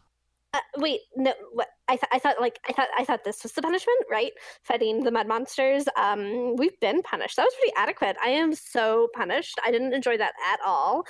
[0.55, 1.69] uh, wait, no, what?
[1.89, 4.33] I, th- I thought like I thought I thought this was the punishment, right?
[4.63, 5.85] Fighting the mud monsters.
[5.97, 7.37] Um, we've been punished.
[7.37, 8.17] That was pretty adequate.
[8.23, 9.61] I am so punished.
[9.65, 11.05] I didn't enjoy that at all.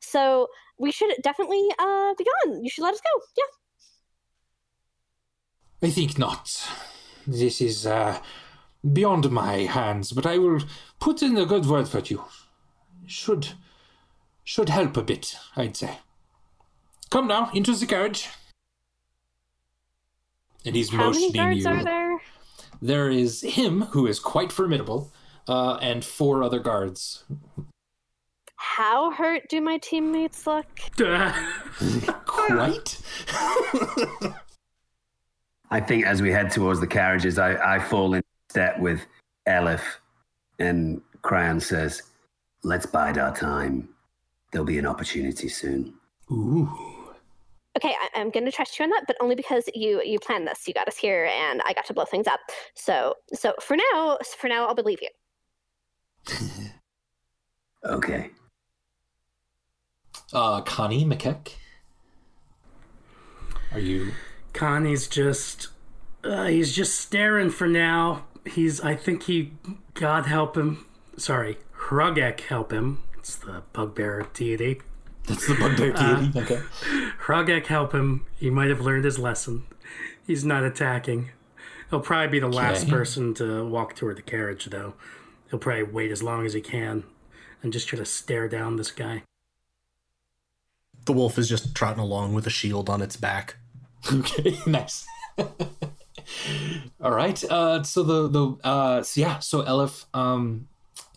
[0.00, 0.48] So
[0.78, 2.62] we should definitely uh be gone.
[2.62, 3.22] You should let us go.
[3.36, 3.44] Yeah.
[5.88, 6.68] I think not.
[7.26, 8.18] This is uh,
[8.92, 10.60] beyond my hands, but I will
[10.98, 12.24] put in a good word for you.
[13.06, 13.48] Should
[14.44, 15.98] should help a bit, I'd say.
[17.10, 18.28] Come now, into the carriage.
[20.68, 21.66] And he's How many motioning guards you.
[21.70, 22.20] are there?
[22.82, 25.10] There is him, who is quite formidable,
[25.48, 27.24] uh, and four other guards.
[28.56, 30.66] How hurt do my teammates look?
[32.26, 33.00] Quite?
[35.70, 39.06] I think as we head towards the carriages, I, I fall in step with
[39.48, 39.80] Elif,
[40.58, 42.02] and Cryon says,
[42.62, 43.88] Let's bide our time.
[44.52, 45.94] There'll be an opportunity soon.
[46.30, 46.97] Ooh.
[47.78, 50.66] Okay, I- I'm gonna trust you on that, but only because you you planned this.
[50.66, 52.40] You got us here, and I got to blow things up.
[52.74, 55.10] So so for now, for now, I'll believe you.
[57.84, 58.30] Okay.
[60.32, 61.52] Uh, Connie McKeck?
[63.72, 64.10] Are you.
[64.52, 65.68] Connie's just
[66.24, 68.24] uh, he's just staring for now.
[68.44, 69.52] He's I think he
[69.94, 70.86] God help him.
[71.16, 71.58] Sorry,
[71.88, 73.04] Hruggek help him.
[73.16, 74.80] It's the bugbear deity.
[75.28, 76.38] That's the bugbear deity?
[76.38, 76.62] okay.
[77.26, 78.26] Hruggek help him.
[78.38, 79.64] He might have learned his lesson.
[80.26, 81.30] He's not attacking.
[81.90, 82.90] He'll probably be the last Okay.
[82.90, 84.94] person to walk toward the carriage, though.
[85.50, 87.04] He'll probably wait as long as he can
[87.62, 89.22] and just try to stare down this guy.
[91.06, 93.56] The wolf is just trotting along with a shield on its back.
[94.12, 95.06] Okay, nice.
[97.00, 97.42] All right.
[97.44, 99.38] Uh, so the the uh, so yeah.
[99.38, 100.68] So Elif um,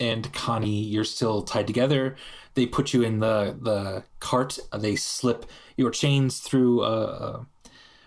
[0.02, 2.16] and Connie, you're still tied together.
[2.56, 4.58] They put you in the the cart.
[4.76, 5.46] They slip
[5.78, 7.44] your chains through uh,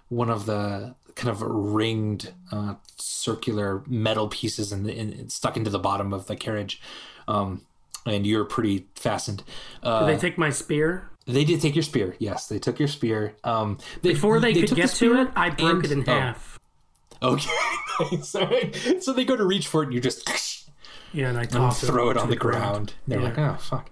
[0.08, 5.78] one of the kind of ringed uh, circular metal pieces and, and stuck into the
[5.78, 6.82] bottom of the carriage.
[7.28, 7.62] Um,
[8.04, 9.44] and you're pretty fastened.
[9.82, 11.08] Uh, Did they take my spear?
[11.26, 12.14] they did take your spear.
[12.18, 13.34] Yes, they took your spear.
[13.44, 16.04] Um, they, Before they, could took the get to it, I broke and- it in
[16.06, 16.58] oh, half.
[17.22, 17.50] Okay.
[18.20, 18.72] Sorry.
[19.00, 20.26] So they go to reach for it and you just
[21.14, 22.94] Yeah, and I and throw it to on the ground.
[23.06, 23.24] They're Yeah.
[23.28, 23.88] like, oh fuck.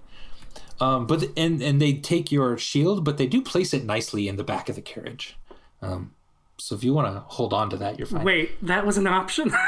[0.81, 4.37] Um, but and and they take your shield, but they do place it nicely in
[4.37, 5.37] the back of the carriage.
[5.81, 6.13] Um,
[6.59, 8.25] so if you want to hold on to that, you're fine.
[8.25, 9.53] Wait, that was an option?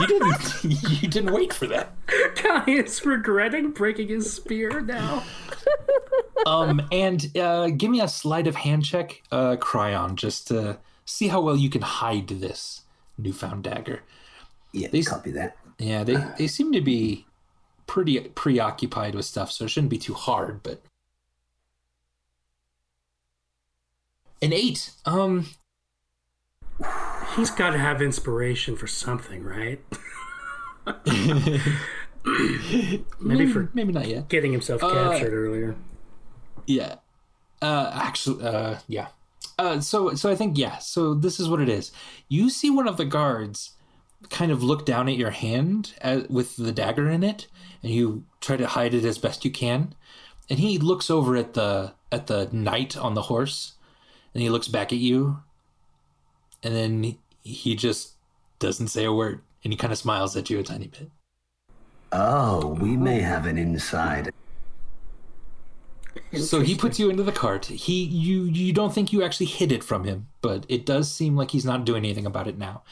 [0.00, 0.64] You didn't.
[1.02, 1.94] you didn't wait for that.
[2.42, 5.24] Guy is regretting breaking his spear now.
[6.46, 11.26] Um, and uh, give me a sleight of hand check, uh, Cryon, just to see
[11.28, 12.82] how well you can hide this
[13.18, 14.02] newfound dagger.
[14.72, 15.56] Yeah, These- copy that.
[15.78, 17.26] Yeah, they they seem to be
[17.86, 20.62] pretty preoccupied with stuff, so it shouldn't be too hard.
[20.62, 20.82] But
[24.42, 24.90] an eight.
[25.04, 25.46] Um,
[27.36, 29.80] He's got to have inspiration for something, right?
[33.20, 34.28] maybe for- maybe not yet.
[34.28, 35.74] Getting himself Uh, captured earlier.
[36.66, 36.96] Yeah.
[37.60, 39.08] Uh actually uh yeah.
[39.58, 40.78] Uh so so I think yeah.
[40.78, 41.90] So this is what it is.
[42.28, 43.72] You see one of the guards
[44.30, 47.46] kind of look down at your hand as, with the dagger in it
[47.82, 49.94] and you try to hide it as best you can.
[50.50, 53.74] And he looks over at the at the knight on the horse
[54.32, 55.42] and he looks back at you
[56.62, 58.12] and then he just
[58.58, 61.10] doesn't say a word and he kind of smiles at you a tiny bit.
[62.12, 64.32] Oh, we may have an inside.
[66.32, 67.66] So he puts you into the cart.
[67.66, 71.36] He you you don't think you actually hid it from him, but it does seem
[71.36, 72.82] like he's not doing anything about it now.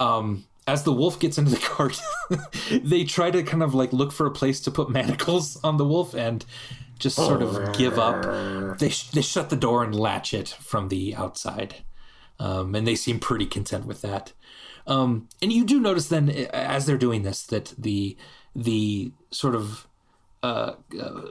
[0.00, 2.00] Um as the wolf gets into the cart,
[2.70, 5.84] they try to kind of like look for a place to put manacles on the
[5.84, 6.44] wolf and
[6.98, 8.78] just sort of give up.
[8.78, 11.76] They sh- they shut the door and latch it from the outside.
[12.38, 14.32] Um, and they seem pretty content with that.
[14.86, 18.16] Um, and you do notice then, uh, as they're doing this, that the
[18.54, 19.86] the sort of
[20.42, 21.22] uh, uh,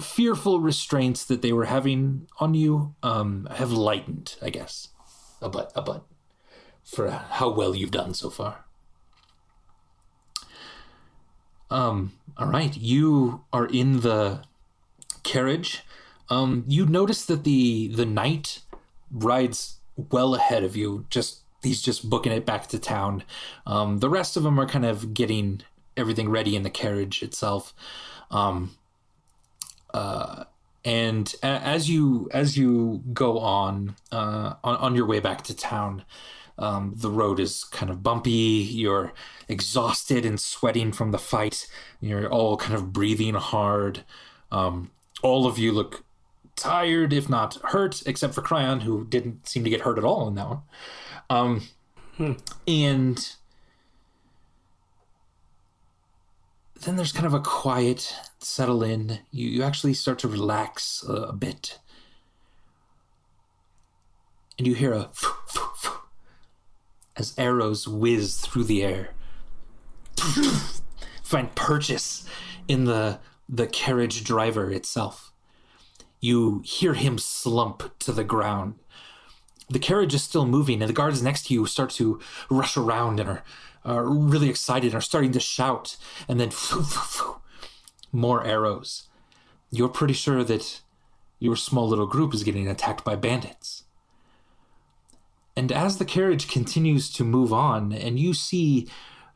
[0.00, 4.88] fearful restraints that they were having on you um, have lightened, I guess,
[5.40, 6.04] a but a but
[6.84, 8.64] for how well you've done so far.
[11.72, 12.12] Um.
[12.36, 14.42] All right, you are in the
[15.22, 15.82] carriage.
[16.28, 16.64] Um.
[16.68, 18.60] You notice that the the knight
[19.10, 21.06] rides well ahead of you.
[21.10, 23.24] Just he's just booking it back to town.
[23.66, 23.98] Um.
[23.98, 25.62] The rest of them are kind of getting
[25.96, 27.74] everything ready in the carriage itself.
[28.30, 28.76] Um.
[29.92, 30.44] Uh.
[30.84, 35.56] And a- as you as you go on uh, on on your way back to
[35.56, 36.04] town,
[36.58, 38.30] um, the road is kind of bumpy.
[38.30, 39.12] You're
[39.48, 41.66] exhausted and sweating from the fight.
[42.00, 44.04] You're all kind of breathing hard.
[44.50, 44.90] Um,
[45.22, 46.04] all of you look
[46.56, 50.28] tired, if not hurt, except for Cryon, who didn't seem to get hurt at all
[50.28, 50.62] in that one.
[51.30, 51.62] Um,
[52.66, 53.34] And
[56.84, 59.20] then there's kind of a quiet settle in.
[59.30, 61.78] You, you actually start to relax a, a bit.
[64.58, 65.08] And you hear a
[67.22, 69.10] as arrows whiz through the air.
[71.22, 72.26] Find purchase
[72.66, 75.32] in the the carriage driver itself.
[76.20, 78.74] You hear him slump to the ground.
[79.68, 82.20] The carriage is still moving, and the guards next to you start to
[82.50, 83.44] rush around and are,
[83.84, 85.96] are really excited and are starting to shout.
[86.28, 86.50] And then
[88.12, 89.08] more arrows.
[89.70, 90.80] You're pretty sure that
[91.38, 93.81] your small little group is getting attacked by bandits.
[95.56, 98.88] And as the carriage continues to move on, and you see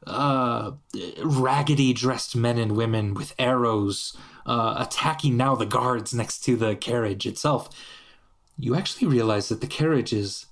[0.06, 0.72] uh,
[1.22, 6.76] raggedy dressed men and women with arrows uh, attacking now the guards next to the
[6.76, 7.68] carriage itself,
[8.56, 10.46] you actually realize that the carriage is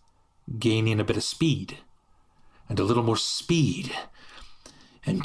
[0.58, 1.78] gaining a bit of speed
[2.68, 3.92] and a little more speed.
[5.06, 5.22] And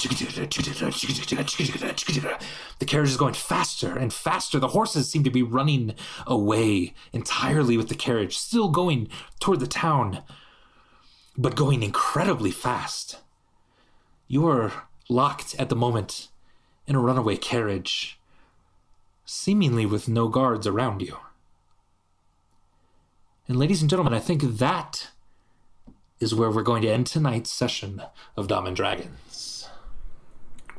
[2.80, 4.60] the carriage is going faster and faster.
[4.60, 5.96] The horses seem to be running
[6.28, 9.08] away entirely with the carriage, still going
[9.40, 10.22] toward the town,
[11.38, 13.20] but going incredibly fast.
[14.28, 14.74] You are
[15.08, 16.28] locked at the moment
[16.86, 18.20] in a runaway carriage,
[19.26, 21.18] seemingly with no guards around you.
[23.48, 25.10] And, ladies and gentlemen, I think that
[26.20, 28.02] is where we're going to end tonight's session
[28.36, 29.59] of Dom and Dragons.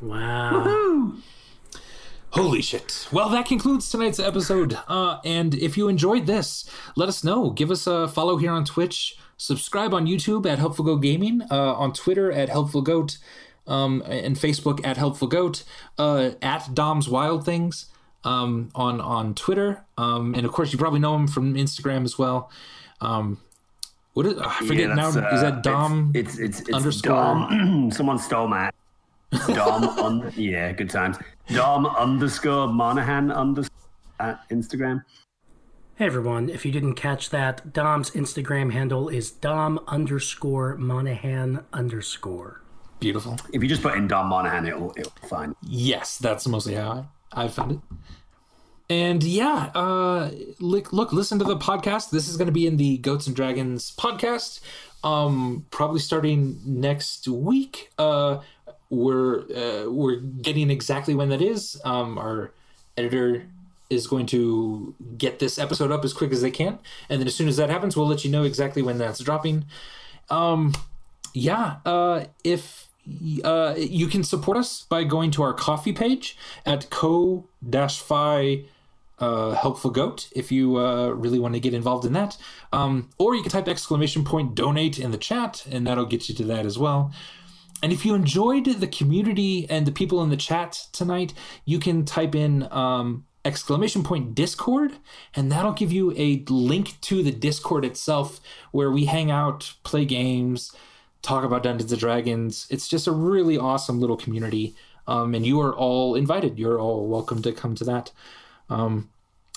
[0.01, 1.12] Wow.
[2.30, 3.09] Holy shit.
[3.12, 4.78] Well, that concludes tonight's episode.
[4.86, 7.51] Uh, and if you enjoyed this, let us know.
[7.51, 9.16] Give us a follow here on Twitch.
[9.36, 13.18] Subscribe on YouTube at Helpful Goat Gaming, uh, on Twitter at Helpful Goat,
[13.66, 15.64] um, and Facebook at Helpful Goat,
[15.98, 17.86] uh, at Dom's Wild Things
[18.24, 22.18] um, on on Twitter, um, and of course you probably know him from Instagram as
[22.18, 22.51] well.
[23.01, 23.38] Um,
[24.12, 25.11] what is I forget now?
[25.11, 26.12] that's, is uh, that Dom?
[26.14, 27.90] It's it's, it's, underscore- Dom.
[27.92, 28.70] Someone stole my
[29.47, 29.85] Dom.
[29.99, 31.16] un, yeah, good times.
[31.49, 33.76] Dom underscore Monahan underscore
[34.18, 35.05] at Instagram.
[35.97, 42.62] Hey everyone, if you didn't catch that, Dom's Instagram handle is Dom underscore Monahan underscore.
[43.01, 43.39] Beautiful.
[43.53, 45.55] If you just put in Dom Monahan, it'll it'll find.
[45.62, 47.78] Yes, that's mostly how I, I found it.
[48.91, 52.11] And yeah, uh, look, look, listen to the podcast.
[52.11, 54.61] This is going to be in the Goats and Dragons podcast.
[55.05, 57.91] Um, probably starting next week.
[57.99, 58.41] Uh,
[58.91, 61.80] we're uh, we're getting exactly when that is.
[61.84, 62.53] Um, our
[62.97, 63.47] editor
[63.88, 66.78] is going to get this episode up as quick as they can,
[67.09, 69.64] and then as soon as that happens, we'll let you know exactly when that's dropping.
[70.28, 70.74] Um,
[71.32, 72.88] yeah, uh, if
[73.45, 76.36] uh, you can support us by going to our coffee page
[76.66, 78.64] at Ko-fi
[79.20, 82.38] uh, helpful goat if you uh, really want to get involved in that
[82.72, 86.34] um, or you can type exclamation point donate in the chat and that'll get you
[86.34, 87.12] to that as well
[87.83, 92.05] and if you enjoyed the community and the people in the chat tonight you can
[92.05, 94.93] type in um, exclamation point discord
[95.35, 98.41] and that'll give you a link to the discord itself
[98.72, 100.72] where we hang out play games
[101.22, 102.66] talk about dungeons and dragons.
[102.70, 104.74] It's just a really awesome little community.
[105.07, 106.59] Um, and you are all invited.
[106.59, 108.12] You're all welcome to come to that.
[108.68, 109.11] Um,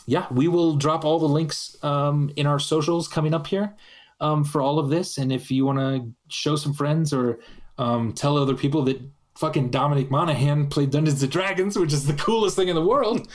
[0.05, 3.75] yeah, we will drop all the links um, in our socials coming up here
[4.19, 5.17] um, for all of this.
[5.17, 7.39] And if you want to show some friends or
[7.77, 9.01] um, tell other people that
[9.35, 13.27] fucking Dominic Monaghan played Dungeons and Dragons, which is the coolest thing in the world,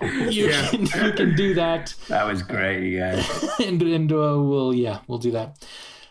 [0.00, 0.68] you Yeah.
[0.68, 1.94] can you can do that.
[2.08, 3.44] That was great, you guys.
[3.64, 5.66] and and uh, we'll yeah we'll do that.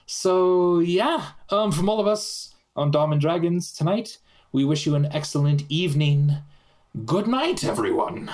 [0.06, 4.18] So yeah, um, from all of us on Dom and Dragons tonight,
[4.52, 6.38] we wish you an excellent evening.
[7.06, 8.32] Good night, everyone.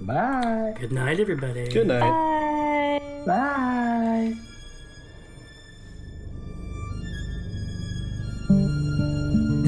[0.00, 0.74] Bye.
[0.78, 1.68] Good night, everybody.
[1.68, 2.00] Good night.
[2.00, 3.24] Bye.
[3.26, 4.49] Bye.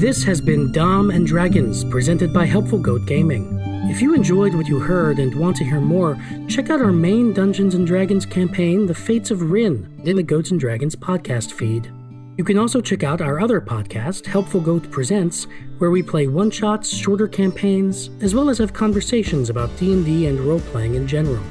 [0.03, 3.57] This has been Dom and Dragons, presented by Helpful Goat Gaming.
[3.89, 7.31] If you enjoyed what you heard and want to hear more, check out our main
[7.31, 11.89] Dungeons and Dragons campaign, The Fates of Rin, in the Goats and Dragons podcast feed.
[12.37, 15.47] You can also check out our other podcast, Helpful Goat Presents,
[15.77, 20.95] where we play one-shots, shorter campaigns, as well as have conversations about D&D and role-playing
[20.95, 21.41] in general.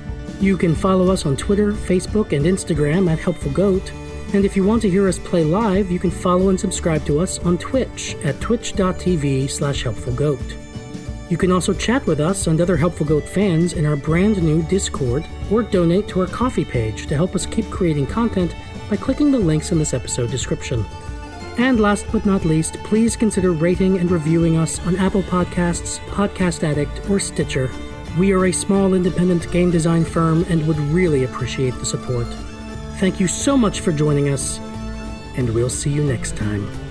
[0.43, 3.91] You can follow us on Twitter, Facebook, and Instagram at Helpful Goat,
[4.33, 7.21] and if you want to hear us play live, you can follow and subscribe to
[7.21, 10.57] us on Twitch at twitch.tv slash helpfulgoat.
[11.31, 14.63] You can also chat with us and other Helpful Goat fans in our brand new
[14.65, 18.55] Discord or donate to our Ko-fi page to help us keep creating content
[18.91, 20.85] by clicking the links in this episode description.
[21.59, 26.65] And last but not least, please consider rating and reviewing us on Apple Podcasts, Podcast
[26.65, 27.71] Addict, or Stitcher.
[28.19, 32.27] We are a small independent game design firm and would really appreciate the support.
[33.03, 34.61] Thank you so much for joining us,
[35.37, 36.82] and we'll see you next time.